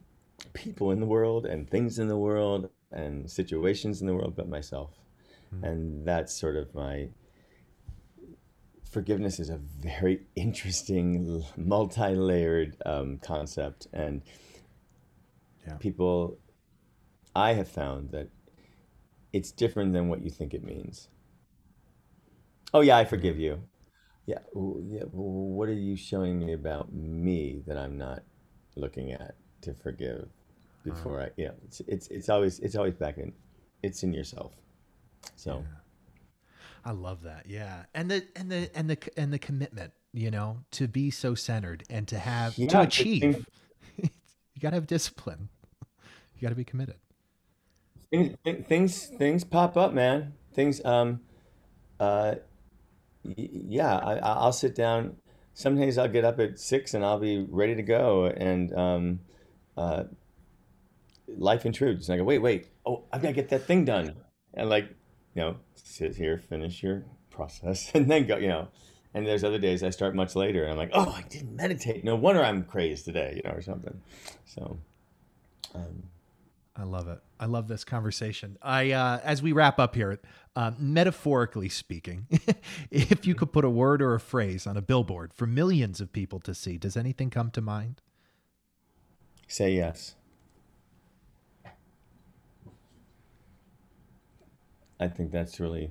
people 0.52 0.90
in 0.90 1.00
the 1.00 1.06
world 1.06 1.46
and 1.46 1.68
things 1.68 1.98
in 1.98 2.08
the 2.08 2.16
world 2.16 2.70
and 2.92 3.30
situations 3.30 4.00
in 4.00 4.06
the 4.06 4.14
world, 4.14 4.34
but 4.36 4.48
myself. 4.48 4.90
Mm. 5.54 5.62
And 5.64 6.06
that's 6.06 6.32
sort 6.32 6.56
of 6.56 6.74
my 6.74 7.08
forgiveness 8.90 9.38
is 9.38 9.50
a 9.50 9.58
very 9.80 10.26
interesting, 10.34 11.44
multi-layered 11.56 12.76
um, 12.84 13.18
concept, 13.22 13.86
and 13.92 14.22
yeah. 15.66 15.74
people, 15.74 16.38
I 17.34 17.52
have 17.54 17.68
found 17.68 18.10
that 18.10 18.28
it's 19.32 19.52
different 19.52 19.92
than 19.92 20.08
what 20.08 20.22
you 20.22 20.30
think 20.30 20.54
it 20.54 20.64
means. 20.64 21.08
Oh 22.74 22.80
yeah, 22.80 22.98
I 22.98 23.04
forgive 23.04 23.38
you. 23.38 23.62
Yeah, 24.26 24.38
yeah. 24.54 25.02
What 25.12 25.68
are 25.68 25.72
you 25.72 25.96
showing 25.96 26.38
me 26.38 26.52
about 26.52 26.92
me 26.92 27.62
that 27.66 27.76
I'm 27.76 27.96
not 27.96 28.22
looking 28.76 29.12
at 29.12 29.34
to 29.62 29.74
forgive 29.74 30.28
before 30.84 31.20
uh, 31.20 31.26
I? 31.26 31.30
Yeah, 31.36 31.50
it's 31.64 31.80
it's 31.86 32.08
it's 32.08 32.28
always 32.28 32.58
it's 32.60 32.76
always 32.76 32.94
back 32.94 33.18
in, 33.18 33.32
it's 33.82 34.02
in 34.02 34.12
yourself. 34.12 34.52
So. 35.36 35.64
Yeah. 35.66 35.80
I 36.84 36.92
love 36.92 37.22
that. 37.22 37.46
Yeah. 37.46 37.84
And 37.94 38.10
the 38.10 38.26
and 38.36 38.50
the 38.50 38.70
and 38.74 38.88
the 38.88 38.98
and 39.16 39.32
the 39.32 39.38
commitment, 39.38 39.92
you 40.12 40.30
know, 40.30 40.58
to 40.72 40.88
be 40.88 41.10
so 41.10 41.34
centered 41.34 41.84
and 41.90 42.08
to 42.08 42.18
have 42.18 42.56
yeah, 42.56 42.68
to 42.68 42.80
achieve. 42.82 43.46
you 43.96 44.10
got 44.60 44.70
to 44.70 44.76
have 44.76 44.86
discipline. 44.86 45.48
You 46.34 46.42
got 46.42 46.50
to 46.50 46.54
be 46.54 46.64
committed. 46.64 46.96
Things, 48.10 48.36
things 48.66 49.06
things 49.06 49.44
pop 49.44 49.76
up, 49.76 49.92
man. 49.92 50.32
Things 50.54 50.84
um 50.84 51.20
uh 52.00 52.36
yeah, 53.22 53.96
I 53.96 54.14
I'll 54.18 54.52
sit 54.52 54.74
down 54.74 55.16
sometimes 55.52 55.98
I'll 55.98 56.08
get 56.08 56.24
up 56.24 56.40
at 56.40 56.58
6 56.58 56.94
and 56.94 57.04
I'll 57.04 57.18
be 57.18 57.46
ready 57.48 57.74
to 57.74 57.82
go 57.82 58.26
and 58.26 58.72
um 58.74 59.20
uh 59.76 60.04
life 61.28 61.66
intrudes 61.66 62.08
and 62.08 62.14
I 62.14 62.18
go, 62.18 62.24
"Wait, 62.24 62.38
wait. 62.38 62.68
Oh, 62.86 63.04
I've 63.12 63.22
got 63.22 63.28
to 63.28 63.34
get 63.34 63.50
that 63.50 63.64
thing 63.64 63.84
done." 63.84 64.16
And 64.54 64.68
like 64.68 64.88
you 65.34 65.42
know, 65.42 65.56
sit 65.74 66.16
here, 66.16 66.38
finish 66.38 66.82
your 66.82 67.04
process, 67.30 67.90
and 67.94 68.10
then 68.10 68.26
go, 68.26 68.36
you 68.36 68.48
know. 68.48 68.68
And 69.12 69.26
there's 69.26 69.42
other 69.42 69.58
days 69.58 69.82
I 69.82 69.90
start 69.90 70.14
much 70.14 70.36
later, 70.36 70.62
and 70.62 70.70
I'm 70.70 70.78
like, 70.78 70.90
oh, 70.92 71.10
I 71.10 71.22
didn't 71.22 71.56
meditate. 71.56 72.04
No 72.04 72.14
wonder 72.14 72.44
I'm 72.44 72.62
crazed 72.62 73.06
today, 73.06 73.34
you 73.34 73.42
know, 73.42 73.56
or 73.56 73.60
something. 73.60 74.00
So, 74.44 74.78
um, 75.74 76.04
I 76.76 76.84
love 76.84 77.08
it. 77.08 77.18
I 77.38 77.46
love 77.46 77.68
this 77.68 77.84
conversation. 77.84 78.56
I, 78.62 78.92
uh, 78.92 79.20
as 79.24 79.42
we 79.42 79.52
wrap 79.52 79.78
up 79.78 79.94
here, 79.96 80.20
uh, 80.54 80.70
metaphorically 80.78 81.68
speaking, 81.68 82.26
if 82.90 83.26
you 83.26 83.34
could 83.34 83.52
put 83.52 83.64
a 83.64 83.70
word 83.70 84.00
or 84.00 84.14
a 84.14 84.20
phrase 84.20 84.66
on 84.66 84.76
a 84.76 84.82
billboard 84.82 85.34
for 85.34 85.46
millions 85.46 86.00
of 86.00 86.12
people 86.12 86.38
to 86.40 86.54
see, 86.54 86.78
does 86.78 86.96
anything 86.96 87.30
come 87.30 87.50
to 87.50 87.60
mind? 87.60 88.00
Say 89.48 89.74
yes. 89.74 90.14
I 95.00 95.08
think 95.08 95.32
that's 95.32 95.58
really 95.58 95.90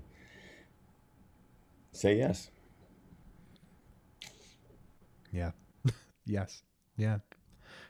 say 1.91 2.17
yes. 2.17 2.51
Yeah. 5.33 5.51
yes. 6.25 6.61
Yeah. 6.95 7.17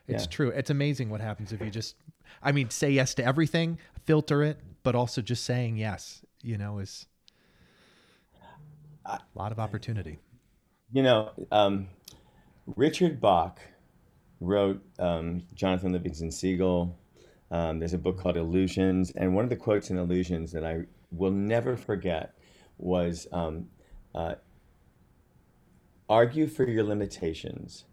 It's 0.08 0.24
yeah. 0.24 0.30
true. 0.30 0.48
It's 0.48 0.70
amazing 0.70 1.10
what 1.10 1.20
happens 1.20 1.52
if 1.52 1.60
you 1.60 1.70
just 1.70 1.94
I 2.42 2.52
mean 2.52 2.70
say 2.70 2.90
yes 2.90 3.14
to 3.14 3.24
everything, 3.24 3.78
filter 4.06 4.42
it, 4.42 4.58
but 4.82 4.94
also 4.94 5.20
just 5.20 5.44
saying 5.44 5.76
yes, 5.76 6.24
you 6.42 6.56
know, 6.56 6.78
is 6.78 7.06
a 9.04 9.20
lot 9.34 9.52
of 9.52 9.58
opportunity. 9.58 10.18
You 10.92 11.02
know, 11.02 11.30
um, 11.52 11.88
Richard 12.76 13.20
Bach 13.20 13.60
wrote 14.40 14.82
um, 14.98 15.42
Jonathan 15.54 15.92
Livingston 15.92 16.30
Seagull. 16.30 16.96
Um, 17.50 17.78
there's 17.78 17.94
a 17.94 17.98
book 17.98 18.18
called 18.18 18.36
Illusions, 18.36 19.10
and 19.12 19.34
one 19.34 19.44
of 19.44 19.50
the 19.50 19.56
quotes 19.56 19.90
in 19.90 19.98
Illusions 19.98 20.52
that 20.52 20.64
I 20.64 20.84
will 21.10 21.30
never 21.30 21.76
forget 21.76 22.34
was 22.78 23.26
um, 23.32 23.68
uh, 24.14 24.34
argue 26.08 26.46
for 26.46 26.68
your 26.68 26.84
limitations, 26.84 27.84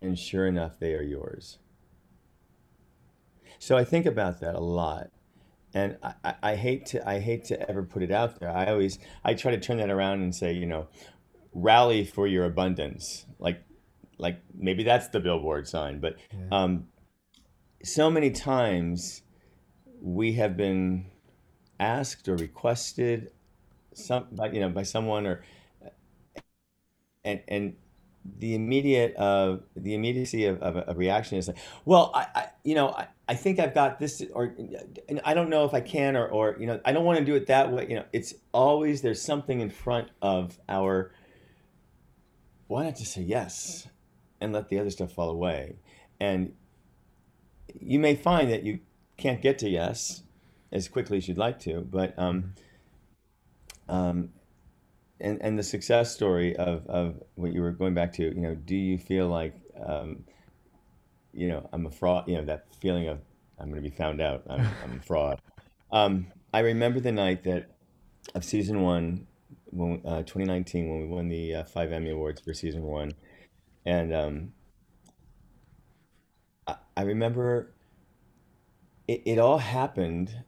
and 0.00 0.18
sure 0.18 0.46
enough, 0.46 0.78
they 0.78 0.94
are 0.94 1.02
yours. 1.02 1.58
So 3.58 3.76
I 3.76 3.84
think 3.84 4.06
about 4.06 4.40
that 4.40 4.54
a 4.54 4.60
lot, 4.60 5.10
and 5.74 5.98
I, 6.02 6.14
I, 6.24 6.34
I 6.42 6.56
hate 6.56 6.86
to 6.86 7.08
I 7.08 7.20
hate 7.20 7.44
to 7.46 7.68
ever 7.68 7.82
put 7.82 8.02
it 8.02 8.10
out 8.10 8.40
there. 8.40 8.50
I 8.50 8.66
always 8.66 8.98
I 9.24 9.34
try 9.34 9.52
to 9.52 9.60
turn 9.60 9.76
that 9.78 9.90
around 9.90 10.22
and 10.22 10.34
say, 10.34 10.52
you 10.52 10.66
know, 10.66 10.88
rally 11.52 12.04
for 12.04 12.26
your 12.26 12.44
abundance. 12.46 13.26
Like 13.38 13.62
like 14.18 14.40
maybe 14.54 14.82
that's 14.82 15.08
the 15.08 15.20
billboard 15.20 15.68
sign, 15.68 16.00
but 16.00 16.16
yeah. 16.32 16.46
um, 16.50 16.86
so 17.82 18.10
many 18.10 18.30
times 18.30 19.22
we 20.00 20.32
have 20.34 20.56
been 20.56 21.06
asked 21.80 22.28
or 22.28 22.36
requested 22.36 23.32
some 23.92 24.26
by 24.32 24.50
you 24.50 24.60
know 24.60 24.68
by 24.68 24.84
someone 24.84 25.26
or 25.26 25.42
and 27.24 27.40
and 27.48 27.76
the 28.38 28.54
immediate 28.54 29.16
uh 29.16 29.56
the 29.74 29.94
immediacy 29.94 30.44
of, 30.44 30.62
of 30.62 30.76
a 30.88 30.94
reaction 30.94 31.38
is 31.38 31.48
like 31.48 31.56
well 31.86 32.12
I, 32.14 32.26
I 32.34 32.48
you 32.64 32.74
know 32.74 32.90
I, 32.90 33.08
I 33.28 33.34
think 33.34 33.58
I've 33.58 33.74
got 33.74 33.98
this 33.98 34.22
or 34.32 34.54
I 35.24 35.34
don't 35.34 35.50
know 35.50 35.64
if 35.64 35.72
I 35.72 35.80
can 35.80 36.16
or 36.16 36.28
or 36.28 36.56
you 36.60 36.66
know 36.66 36.80
I 36.84 36.92
don't 36.92 37.04
want 37.04 37.18
to 37.18 37.24
do 37.24 37.34
it 37.34 37.46
that 37.46 37.72
way 37.72 37.86
you 37.88 37.96
know. 37.96 38.04
It's 38.12 38.34
always 38.52 39.02
there's 39.02 39.22
something 39.22 39.60
in 39.60 39.70
front 39.70 40.08
of 40.20 40.58
our 40.68 41.12
why 42.66 42.84
not 42.84 42.96
just 42.96 43.12
say 43.12 43.22
yes 43.22 43.88
and 44.40 44.52
let 44.52 44.68
the 44.68 44.78
other 44.78 44.90
stuff 44.90 45.12
fall 45.12 45.30
away? 45.30 45.76
And 46.20 46.52
you 47.80 47.98
may 47.98 48.14
find 48.14 48.50
that 48.50 48.62
you 48.62 48.80
can't 49.16 49.42
get 49.42 49.58
to 49.58 49.68
yes 49.68 50.22
as 50.72 50.88
quickly 50.88 51.18
as 51.18 51.28
you'd 51.28 51.38
like 51.38 51.58
to. 51.60 51.80
But 51.80 52.18
um, 52.18 52.54
um, 53.88 54.30
and 55.20 55.40
and 55.42 55.58
the 55.58 55.62
success 55.62 56.14
story 56.14 56.56
of 56.56 56.86
of 56.86 57.22
what 57.34 57.52
you 57.52 57.60
were 57.60 57.72
going 57.72 57.94
back 57.94 58.12
to, 58.14 58.22
you 58.22 58.40
know, 58.40 58.54
do 58.54 58.76
you 58.76 58.98
feel 58.98 59.28
like 59.28 59.54
um, 59.84 60.24
you 61.32 61.48
know 61.48 61.68
I'm 61.72 61.86
a 61.86 61.90
fraud? 61.90 62.28
You 62.28 62.36
know 62.36 62.44
that 62.46 62.66
feeling 62.80 63.08
of 63.08 63.20
I'm 63.58 63.70
going 63.70 63.82
to 63.82 63.88
be 63.88 63.94
found 63.94 64.20
out. 64.20 64.44
I'm, 64.48 64.60
I'm 64.84 64.98
a 64.98 65.02
fraud. 65.02 65.40
Um, 65.92 66.28
I 66.52 66.60
remember 66.60 67.00
the 67.00 67.12
night 67.12 67.44
that 67.44 67.70
of 68.34 68.44
season 68.44 68.82
one, 68.82 69.26
when 69.66 70.00
uh, 70.04 70.22
2019, 70.22 70.88
when 70.88 71.00
we 71.00 71.06
won 71.06 71.28
the 71.28 71.56
uh, 71.56 71.64
five 71.64 71.92
Emmy 71.92 72.10
awards 72.10 72.40
for 72.40 72.54
season 72.54 72.82
one, 72.82 73.12
and 73.84 74.14
um, 74.14 74.52
I, 76.66 76.76
I 76.96 77.02
remember 77.02 77.72
it, 79.06 79.22
it 79.26 79.38
all 79.38 79.58
happened 79.58 80.44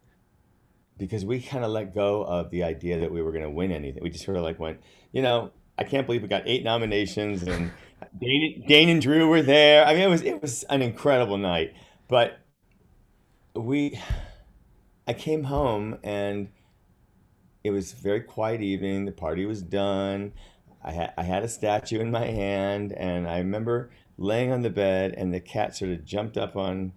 because 1.03 1.25
we 1.25 1.41
kind 1.41 1.65
of 1.65 1.73
let 1.73 1.93
go 1.95 2.23
of 2.23 2.51
the 2.51 2.63
idea 2.63 3.01
that 3.01 3.11
we 3.11 3.23
were 3.23 3.33
going 3.33 3.43
to 3.43 3.51
win 3.51 3.73
anything. 3.73 4.03
We 4.03 4.11
just 4.11 4.25
sort 4.25 4.37
of 4.37 4.45
like 4.45 4.61
went, 4.61 4.81
you 5.11 5.21
know, 5.21 5.51
I 5.77 5.85
can't 5.85 6.07
believe 6.07 6.23
we 6.23 6.29
got 6.29 6.45
eight 6.47 6.63
nominations 6.63 7.43
and 7.43 7.73
Dane, 8.21 8.65
Dane 8.69 8.89
and 8.89 9.03
Drew 9.03 9.29
were 9.29 9.43
there. 9.43 9.85
I 9.85 9.95
mean, 9.95 10.03
it 10.03 10.09
was 10.09 10.23
it 10.23 10.41
was 10.41 10.63
an 10.65 10.81
incredible 10.81 11.39
night. 11.39 11.75
But 12.09 12.39
we, 13.55 13.99
I 15.07 15.13
came 15.13 15.45
home 15.45 15.99
and 16.05 16.49
it 17.65 17.71
was 17.71 17.93
a 17.93 17.97
very 17.97 18.21
quiet 18.21 18.61
evening. 18.61 19.05
The 19.05 19.13
party 19.13 19.45
was 19.45 19.61
done. 19.61 20.33
I 20.85 20.93
had 20.93 21.15
I 21.17 21.23
had 21.23 21.43
a 21.43 21.49
statue 21.49 22.01
in 22.01 22.11
my 22.11 22.27
hand, 22.27 22.93
and 22.93 23.29
I 23.29 23.39
remember 23.39 23.91
laying 24.19 24.53
on 24.53 24.63
the 24.63 24.71
bed, 24.71 25.15
and 25.17 25.33
the 25.33 25.41
cat 25.41 25.77
sort 25.77 25.91
of 25.91 26.05
jumped 26.05 26.37
up 26.37 26.57
on 26.57 26.93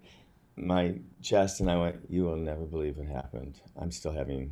my 0.58 0.96
chest, 1.22 1.60
and 1.60 1.70
I 1.70 1.78
went, 1.78 2.10
"You 2.10 2.24
will 2.24 2.38
never 2.38 2.66
believe 2.66 2.98
what 2.98 3.08
happened. 3.08 3.62
I'm 3.78 3.92
still 3.92 4.12
having, 4.14 4.52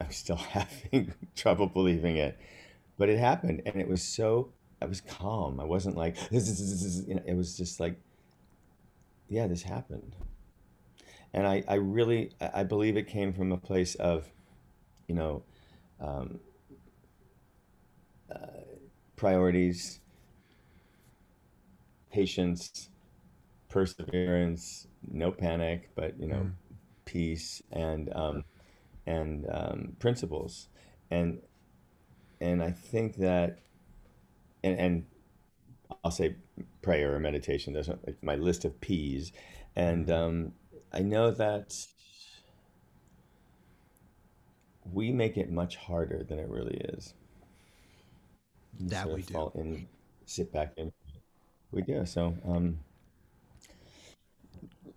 I'm 0.00 0.10
still 0.10 0.36
having 0.56 1.14
trouble 1.36 1.66
believing 1.66 2.16
it, 2.16 2.38
but 2.98 3.08
it 3.08 3.18
happened, 3.18 3.62
and 3.66 3.76
it 3.76 3.88
was 3.88 4.02
so. 4.02 4.52
I 4.80 4.86
was 4.86 5.00
calm. 5.00 5.60
I 5.60 5.64
wasn't 5.64 5.96
like 5.96 6.16
this. 6.30 6.48
Is, 6.60 7.06
you 7.08 7.14
know, 7.14 7.22
it 7.26 7.34
was 7.36 7.56
just 7.56 7.80
like, 7.80 8.00
yeah, 9.28 9.46
this 9.46 9.62
happened, 9.62 10.14
and 11.32 11.46
I 11.46 11.62
I 11.68 11.74
really 11.74 12.32
I 12.40 12.64
believe 12.64 12.96
it 12.96 13.06
came 13.06 13.32
from 13.32 13.52
a 13.52 13.56
place 13.58 13.94
of, 13.96 14.28
you 15.08 15.14
know. 15.14 15.42
Um, 16.00 16.40
priorities, 19.16 20.00
patience, 22.12 22.88
perseverance, 23.72 24.86
no 25.10 25.32
panic, 25.32 25.90
but 25.94 26.18
you 26.20 26.26
know, 26.26 26.36
mm. 26.36 26.52
peace 27.04 27.62
and 27.72 28.12
um, 28.14 28.44
and 29.06 29.46
um, 29.50 29.96
principles, 29.98 30.68
and 31.10 31.40
and 32.40 32.62
I 32.62 32.70
think 32.70 33.16
that, 33.16 33.60
and 34.62 34.78
and 34.78 35.04
I'll 36.04 36.10
say 36.10 36.36
prayer 36.82 37.14
or 37.14 37.18
meditation. 37.18 37.72
There's 37.72 37.90
my 38.20 38.36
list 38.36 38.64
of 38.64 38.80
P's, 38.80 39.32
and 39.74 40.06
mm-hmm. 40.06 40.22
um, 40.22 40.52
I 40.92 41.00
know 41.00 41.30
that 41.30 41.74
we 44.92 45.12
make 45.12 45.36
it 45.36 45.50
much 45.50 45.76
harder 45.76 46.22
than 46.22 46.38
it 46.38 46.48
really 46.48 46.76
is 46.92 47.14
that 48.80 49.08
we 49.08 49.22
do. 49.22 49.34
Fall 49.34 49.52
in, 49.54 49.86
sit 50.26 50.52
back 50.52 50.72
and 50.76 50.92
we 51.70 51.82
do. 51.82 52.04
So, 52.06 52.36
um, 52.46 52.78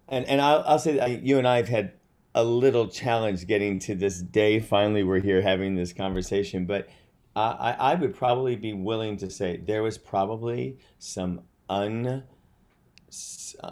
and 0.08 0.26
and 0.26 0.42
I'll, 0.42 0.64
I'll 0.66 0.80
say 0.80 0.98
that 0.98 1.24
you 1.24 1.38
and 1.38 1.48
I 1.48 1.58
have 1.58 1.70
had 1.70 1.94
a 2.34 2.44
little 2.44 2.88
challenge 2.88 3.48
getting 3.48 3.80
to 3.80 3.96
this 3.96 4.22
day. 4.22 4.60
Finally, 4.60 5.04
we're 5.04 5.22
here 5.22 5.42
having 5.42 5.76
this 5.76 5.94
conversation, 5.94 6.66
but 6.66 6.90
I, 7.36 7.76
I 7.80 7.96
would 7.96 8.16
probably 8.16 8.56
be 8.56 8.74
willing 8.74 9.18
to 9.18 9.30
say 9.30 9.58
there 9.58 9.84
was 9.84 9.98
probably 9.98 10.78
some 11.00 11.42
un, 11.70 12.24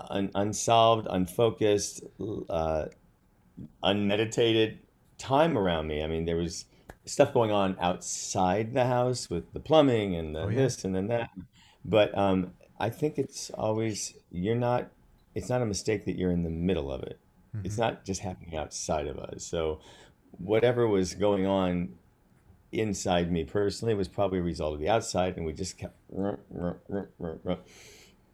un 0.10 0.32
unsolved, 0.36 1.08
unfocused, 1.10 2.04
uh, 2.50 2.86
unmeditated 3.82 4.80
time 5.18 5.58
around 5.58 5.88
me. 5.88 6.04
I 6.04 6.08
mean, 6.08 6.26
there 6.26 6.36
was 6.36 6.66
stuff 7.06 7.34
going 7.34 7.52
on 7.52 7.78
outside 7.80 8.74
the 8.74 8.86
house 8.86 9.30
with 9.30 9.52
the 9.54 9.60
plumbing 9.60 10.16
and 10.16 10.36
the 10.36 10.42
oh, 10.42 10.50
yeah. 10.50 10.58
this 10.58 10.84
and 10.84 10.94
then 10.94 11.08
that. 11.08 11.30
But 11.86 12.18
um, 12.18 12.54
I 12.80 12.90
think 12.90 13.18
it's 13.18 13.50
always 13.52 14.14
you're 14.32 14.56
not. 14.56 14.90
It's 15.36 15.50
not 15.50 15.62
a 15.62 15.66
mistake 15.66 16.06
that 16.06 16.18
you're 16.18 16.32
in 16.32 16.44
the 16.44 16.50
middle 16.50 16.92
of 16.92 17.04
it. 17.04 17.20
Mm-hmm. 17.56 17.66
It's 17.66 17.78
not 17.78 18.06
just 18.06 18.22
happening 18.22 18.56
outside 18.56 19.08
of 19.08 19.18
us. 19.18 19.44
So 19.44 19.80
whatever 20.32 20.88
was 20.88 21.14
going 21.14 21.46
on 21.46 21.96
inside 22.72 23.32
me 23.32 23.44
personally 23.44 23.94
was 23.94 24.08
probably 24.08 24.40
a 24.40 24.44
result 24.44 24.74
of 24.74 24.80
the 24.80 24.90
outside, 24.90 25.38
and 25.38 25.46
we 25.46 25.54
just 25.54 25.78
kept. 25.78 25.96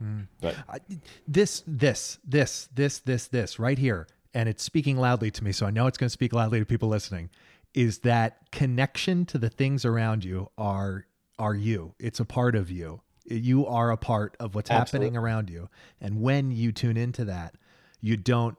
Mm. 0.01 0.27
But 0.39 0.55
I, 0.69 0.79
this, 1.27 1.63
this, 1.67 2.19
this, 2.23 2.69
this, 2.73 2.99
this, 2.99 3.27
this, 3.27 3.59
right 3.59 3.77
here, 3.77 4.07
and 4.33 4.47
it's 4.47 4.63
speaking 4.63 4.97
loudly 4.97 5.31
to 5.31 5.43
me, 5.43 5.51
so 5.51 5.65
I 5.65 5.71
know 5.71 5.87
it's 5.87 5.97
going 5.97 6.07
to 6.07 6.13
speak 6.13 6.31
loudly 6.31 6.59
to 6.59 6.65
people 6.65 6.87
listening 6.87 7.29
is 7.73 7.99
that 7.99 8.51
connection 8.51 9.25
to 9.25 9.37
the 9.37 9.49
things 9.49 9.85
around 9.85 10.23
you 10.23 10.49
are 10.57 11.05
are 11.37 11.55
you. 11.55 11.93
It's 11.99 12.19
a 12.19 12.25
part 12.25 12.55
of 12.55 12.69
you. 12.69 13.01
You 13.25 13.65
are 13.67 13.91
a 13.91 13.97
part 13.97 14.35
of 14.39 14.55
what's 14.55 14.71
Absolutely. 14.71 15.07
happening 15.07 15.17
around 15.17 15.49
you. 15.49 15.69
And 16.01 16.21
when 16.21 16.51
you 16.51 16.71
tune 16.71 16.97
into 16.97 17.25
that, 17.25 17.55
you 18.01 18.17
don't 18.17 18.57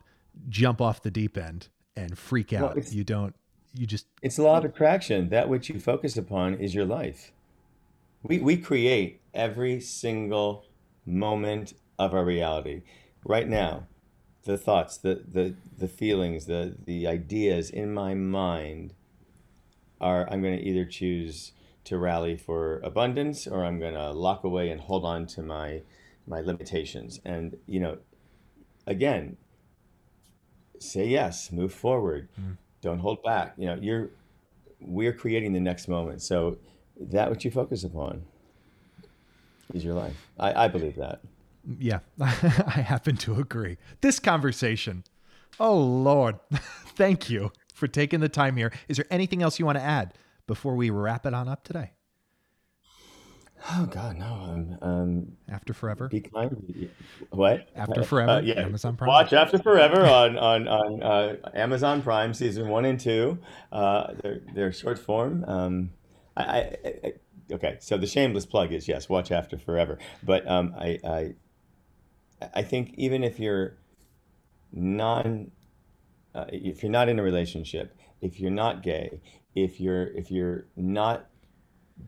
jump 0.48 0.80
off 0.80 1.02
the 1.02 1.10
deep 1.10 1.36
end 1.36 1.68
and 1.96 2.16
freak 2.16 2.52
out. 2.52 2.76
Well, 2.76 2.84
you 2.86 3.04
don't 3.04 3.34
you 3.74 3.86
just 3.86 4.06
It's 4.22 4.38
law 4.38 4.58
of 4.58 4.64
attraction. 4.64 5.28
That 5.28 5.48
which 5.48 5.68
you 5.68 5.80
focus 5.80 6.16
upon 6.16 6.54
is 6.54 6.74
your 6.74 6.84
life. 6.84 7.32
We 8.22 8.38
we 8.38 8.56
create 8.56 9.20
every 9.32 9.80
single 9.80 10.66
moment 11.06 11.74
of 11.98 12.14
our 12.14 12.24
reality. 12.24 12.82
Right 13.24 13.48
now, 13.48 13.86
the 14.44 14.58
thoughts, 14.58 14.96
the 14.96 15.22
the 15.26 15.54
the 15.76 15.88
feelings, 15.88 16.46
the 16.46 16.76
the 16.84 17.06
ideas 17.06 17.70
in 17.70 17.94
my 17.94 18.14
mind 18.14 18.94
are 20.00 20.28
I'm 20.30 20.42
going 20.42 20.58
to 20.58 20.64
either 20.64 20.84
choose 20.84 21.52
to 21.84 21.98
rally 21.98 22.36
for 22.36 22.80
abundance 22.80 23.46
or 23.46 23.64
I'm 23.64 23.78
going 23.78 23.94
to 23.94 24.10
lock 24.12 24.44
away 24.44 24.70
and 24.70 24.80
hold 24.80 25.04
on 25.04 25.26
to 25.28 25.42
my 25.42 25.82
my 26.26 26.40
limitations. 26.40 27.20
And 27.24 27.56
you 27.66 27.80
know, 27.80 27.98
again, 28.86 29.36
say 30.78 31.06
yes, 31.06 31.50
move 31.50 31.72
forward, 31.72 32.28
mm. 32.40 32.56
don't 32.80 32.98
hold 32.98 33.22
back. 33.22 33.54
You 33.56 33.66
know, 33.66 33.78
you're 33.80 34.10
we're 34.80 35.12
creating 35.12 35.52
the 35.52 35.60
next 35.60 35.88
moment. 35.88 36.22
So 36.22 36.58
that 37.00 37.28
what 37.28 37.44
you 37.44 37.50
focus 37.50 37.84
upon 37.84 38.22
is 39.74 39.84
your 39.84 39.94
life. 39.94 40.28
I, 40.38 40.64
I 40.64 40.68
believe 40.68 40.96
that. 40.96 41.20
Yeah, 41.78 42.00
I 42.20 42.30
happen 42.30 43.16
to 43.18 43.34
agree. 43.34 43.76
This 44.00 44.18
conversation, 44.18 45.04
oh 45.58 45.78
Lord, 45.78 46.38
thank 46.96 47.28
you 47.28 47.52
for 47.74 47.86
taking 47.86 48.20
the 48.20 48.28
time 48.28 48.56
here. 48.56 48.72
Is 48.88 48.96
there 48.96 49.06
anything 49.10 49.42
else 49.42 49.58
you 49.58 49.66
want 49.66 49.78
to 49.78 49.84
add 49.84 50.14
before 50.50 50.74
we 50.74 50.90
wrap 50.90 51.26
it 51.26 51.32
on 51.32 51.46
up 51.46 51.62
today? 51.62 51.92
Oh 53.70 53.86
God, 53.86 54.16
no. 54.16 54.26
Um, 54.26 54.78
um, 54.82 55.32
After 55.48 55.72
Forever. 55.72 56.08
Be 56.08 56.22
kind. 56.22 56.90
What? 57.30 57.68
After 57.76 58.02
Forever. 58.02 58.32
Uh, 58.32 58.40
yeah. 58.40 58.62
Amazon 58.62 58.96
Prime. 58.96 59.06
Watch 59.06 59.32
After 59.32 59.58
Forever 59.58 60.04
on 60.04 60.36
on 60.36 60.66
on 60.66 61.02
uh, 61.04 61.36
Amazon 61.54 62.02
Prime, 62.02 62.34
season 62.34 62.68
one 62.68 62.84
and 62.84 62.98
two. 62.98 63.38
Uh, 63.70 64.12
they're 64.20 64.40
they're 64.52 64.72
short 64.72 64.98
form. 64.98 65.44
Um, 65.46 65.90
I, 66.36 66.42
I, 66.42 66.76
I, 66.84 67.12
okay. 67.52 67.76
So 67.78 67.96
the 67.96 68.08
shameless 68.08 68.44
plug 68.44 68.72
is 68.72 68.88
yes, 68.88 69.08
watch 69.08 69.30
After 69.30 69.56
Forever. 69.56 69.98
But 70.24 70.50
um, 70.50 70.74
I, 70.76 70.98
I 71.04 71.34
I 72.54 72.62
think 72.62 72.94
even 72.96 73.22
if 73.22 73.38
you're 73.38 73.76
non 74.72 75.52
uh, 76.34 76.46
if 76.48 76.82
you're 76.82 76.90
not 76.90 77.08
in 77.08 77.20
a 77.20 77.22
relationship, 77.22 77.96
if 78.20 78.40
you're 78.40 78.50
not 78.50 78.82
gay, 78.82 79.20
if 79.54 79.80
you're 79.80 80.06
if 80.08 80.30
you're 80.30 80.66
not 80.76 81.26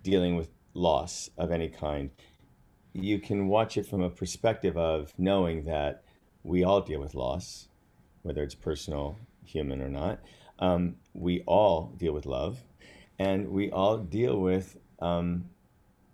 dealing 0.03 0.37
with 0.37 0.51
loss 0.75 1.31
of 1.37 1.51
any 1.51 1.69
kind, 1.69 2.11
you 2.93 3.19
can 3.19 3.49
watch 3.49 3.77
it 3.77 3.87
from 3.87 4.03
a 4.03 4.11
perspective 4.11 4.77
of 4.77 5.13
knowing 5.19 5.65
that 5.65 6.05
we 6.43 6.65
all 6.65 6.81
deal 6.81 7.01
with 7.01 7.15
loss, 7.15 7.69
whether 8.23 8.43
it's 8.43 8.55
personal, 8.55 9.19
human, 9.45 9.81
or 9.81 9.89
not. 9.89 10.21
Um, 10.59 10.97
we 11.13 11.43
all 11.43 11.93
deal 11.97 12.13
with 12.13 12.27
love, 12.27 12.59
and 13.19 13.49
we 13.49 13.71
all 13.71 13.99
deal 13.99 14.39
with 14.39 14.77
um, 15.01 15.45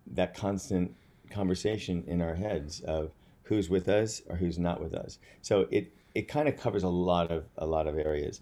that 0.06 0.34
constant 0.34 0.94
conversation 1.30 2.04
in 2.06 2.22
our 2.22 2.34
heads 2.34 2.80
of 2.80 3.12
who's 3.42 3.68
with 3.68 3.88
us 3.88 4.22
or 4.28 4.36
who's 4.36 4.58
not 4.58 4.80
with 4.80 4.94
us. 4.94 5.18
So 5.42 5.66
it 5.70 5.92
it 6.14 6.28
kind 6.28 6.48
of 6.48 6.56
covers 6.56 6.82
a 6.82 6.88
lot 6.88 7.30
of 7.30 7.44
a 7.56 7.66
lot 7.66 7.86
of 7.86 7.98
areas. 7.98 8.40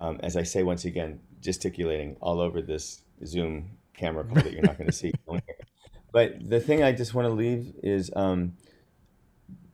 Um, 0.00 0.20
as 0.22 0.36
I 0.36 0.42
say 0.42 0.62
once 0.62 0.84
again, 0.84 1.20
gesticulating 1.40 2.16
all 2.20 2.40
over 2.40 2.60
this 2.60 3.02
Zoom 3.24 3.70
camera 3.94 4.24
call 4.24 4.36
that 4.36 4.52
you're 4.52 4.62
not 4.62 4.78
going 4.78 4.88
to 4.88 4.96
see. 4.96 5.12
but 6.12 6.48
the 6.48 6.60
thing 6.60 6.82
I 6.82 6.92
just 6.92 7.14
want 7.14 7.28
to 7.28 7.34
leave 7.34 7.74
is, 7.82 8.10
um, 8.14 8.54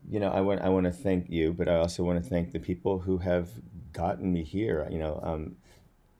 you 0.09 0.21
know, 0.21 0.31
I 0.31 0.41
want 0.41 0.61
I 0.61 0.69
want 0.69 0.87
to 0.87 0.93
thank 0.93 1.31
you, 1.31 1.53
but 1.53 1.69
I 1.69 1.77
also 1.77 2.03
want 2.05 2.23
to 2.23 2.29
thank 2.29 2.53
the 2.53 2.59
people 2.59 2.99
who 2.99 3.19
have 3.19 3.49
gotten 3.93 4.33
me 4.33 4.45
here. 4.45 4.87
You 4.91 4.99
know, 4.99 5.21
um, 5.23 5.57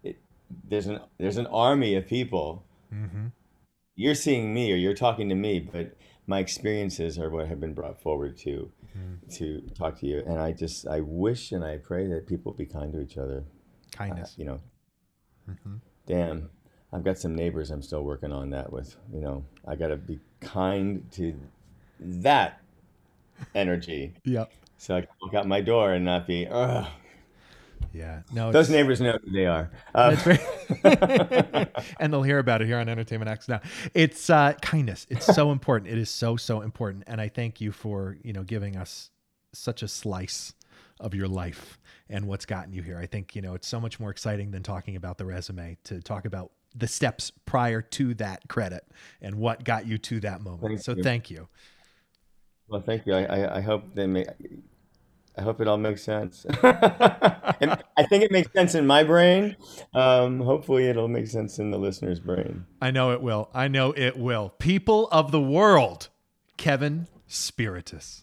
it, 0.03 0.21
there's 0.69 0.87
an 0.87 1.01
there's 1.19 1.37
an 1.37 1.47
army 1.47 1.95
of 1.97 2.07
people. 2.07 2.65
Mm-hmm. 2.93 3.27
You're 3.95 4.15
seeing 4.15 4.55
me 4.55 4.73
or 4.73 4.77
you're 4.77 4.95
talking 4.95 5.29
to 5.29 5.35
me, 5.35 5.61
but 5.61 5.97
my 6.27 6.39
experiences 6.39 7.19
are 7.19 7.29
what 7.29 7.47
have 7.49 7.61
been 7.61 7.75
brought 7.75 8.01
forward 8.01 8.39
to 8.39 8.71
mm. 8.97 9.37
to 9.37 9.61
talk 9.75 9.99
to 10.01 10.07
you. 10.07 10.23
And 10.27 10.39
I 10.39 10.53
just 10.53 10.87
I 10.87 11.01
wish 11.01 11.53
and 11.53 11.65
I 11.65 11.79
pray 11.79 12.07
that 12.07 12.27
people 12.27 12.53
be 12.53 12.67
kind 12.67 12.93
to 12.93 13.01
each 13.01 13.19
other. 13.19 13.45
Kindness, 13.93 14.31
uh, 14.31 14.35
you 14.39 14.45
know. 14.47 14.61
Mm-hmm. 15.53 15.77
Damn, 16.07 16.51
I've 16.93 17.05
got 17.05 17.19
some 17.19 17.35
neighbors 17.35 17.71
I'm 17.71 17.83
still 17.83 18.03
working 18.03 18.33
on 18.33 18.51
that 18.51 18.73
with. 18.73 18.97
You 19.13 19.21
know, 19.21 19.45
I 19.67 19.77
got 19.77 19.89
to 19.89 19.97
be 19.97 20.19
kind 20.41 21.05
to 21.13 21.35
that 22.01 22.61
energy. 23.55 24.15
yep. 24.25 24.53
So 24.79 24.97
I 24.97 25.03
can 25.03 25.11
walk 25.21 25.35
out 25.35 25.47
my 25.47 25.61
door 25.61 25.93
and 25.93 26.05
not 26.05 26.27
be, 26.27 26.49
ugh, 26.49 26.87
yeah, 27.93 28.23
no. 28.33 28.53
Those 28.53 28.71
neighbors 28.71 29.01
know 29.01 29.19
who 29.23 29.31
they 29.33 29.47
are, 29.47 29.71
uh, 29.95 30.17
and 32.01 32.13
they'll 32.13 32.23
hear 32.23 32.39
about 32.39 32.63
it 32.63 32.67
here 32.67 32.79
on 32.79 32.89
Entertainment 32.89 33.31
X. 33.31 33.49
Now, 33.49 33.61
it's 33.93 34.31
uh, 34.31 34.55
kindness. 34.63 35.07
It's 35.11 35.27
so 35.27 35.53
important. 35.53 35.91
It 35.93 35.99
is 35.99 36.09
so 36.09 36.37
so 36.37 36.63
important, 36.63 37.05
and 37.07 37.21
I 37.21 37.29
thank 37.29 37.61
you 37.61 37.71
for 37.71 38.17
you 38.23 38.33
know 38.33 38.45
giving 38.45 38.77
us 38.77 39.11
such 39.53 39.83
a 39.83 39.89
slice 39.89 40.55
of 41.03 41.15
your 41.15 41.29
life 41.29 41.79
and 42.09 42.27
what's 42.27 42.47
gotten 42.47 42.73
you 42.73 42.83
here. 42.83 42.99
I 42.99 43.07
think, 43.07 43.37
you 43.37 43.43
know, 43.43 43.55
it's 43.55 43.69
so 43.69 43.81
much 43.81 44.01
more 44.01 44.11
exciting 44.11 44.51
than 44.51 44.63
talking 44.63 44.97
about 44.97 45.19
the 45.19 45.27
resume 45.27 45.77
to 45.85 46.01
talk 46.01 46.25
about 46.25 46.53
the 46.75 46.87
steps 46.87 47.33
prior 47.45 47.83
to 47.83 48.15
that 48.15 48.49
credit 48.49 48.87
and 49.21 49.35
what 49.35 49.65
got 49.65 49.87
you 49.87 49.99
to 49.99 50.21
that 50.21 50.41
moment. 50.41 50.63
Thank 50.63 50.81
so 50.81 50.95
you. 50.95 51.03
thank 51.03 51.31
you. 51.31 51.49
Well, 52.69 52.81
thank 52.81 53.07
you. 53.07 53.15
I, 53.15 53.25
I, 53.25 53.57
I 53.59 53.61
hope 53.61 53.95
they 53.95 54.07
make. 54.07 54.29
I 55.37 55.43
hope 55.43 55.61
it 55.61 55.69
all 55.69 55.79
makes 55.79 56.03
sense. 56.03 56.45
I 56.63 58.07
think 58.09 58.23
it 58.23 58.31
makes 58.31 58.53
sense 58.53 58.75
in 58.75 58.87
my 58.87 59.03
brain. 59.03 59.57
Um, 59.95 60.41
hopefully, 60.41 60.89
it'll 60.89 61.09
make 61.09 61.27
sense 61.27 61.59
in 61.59 61.71
the 61.71 61.79
listener's 61.79 62.21
brain. 62.21 62.67
I 62.81 62.91
know 62.91 63.13
it 63.13 63.23
will. 63.23 63.51
I 63.55 63.69
know 63.69 63.93
it 63.97 64.19
will. 64.19 64.51
People 64.59 65.09
of 65.11 65.33
the 65.33 65.41
world, 65.41 66.09
Kevin 66.57 67.09
Spirtas. 67.29 68.23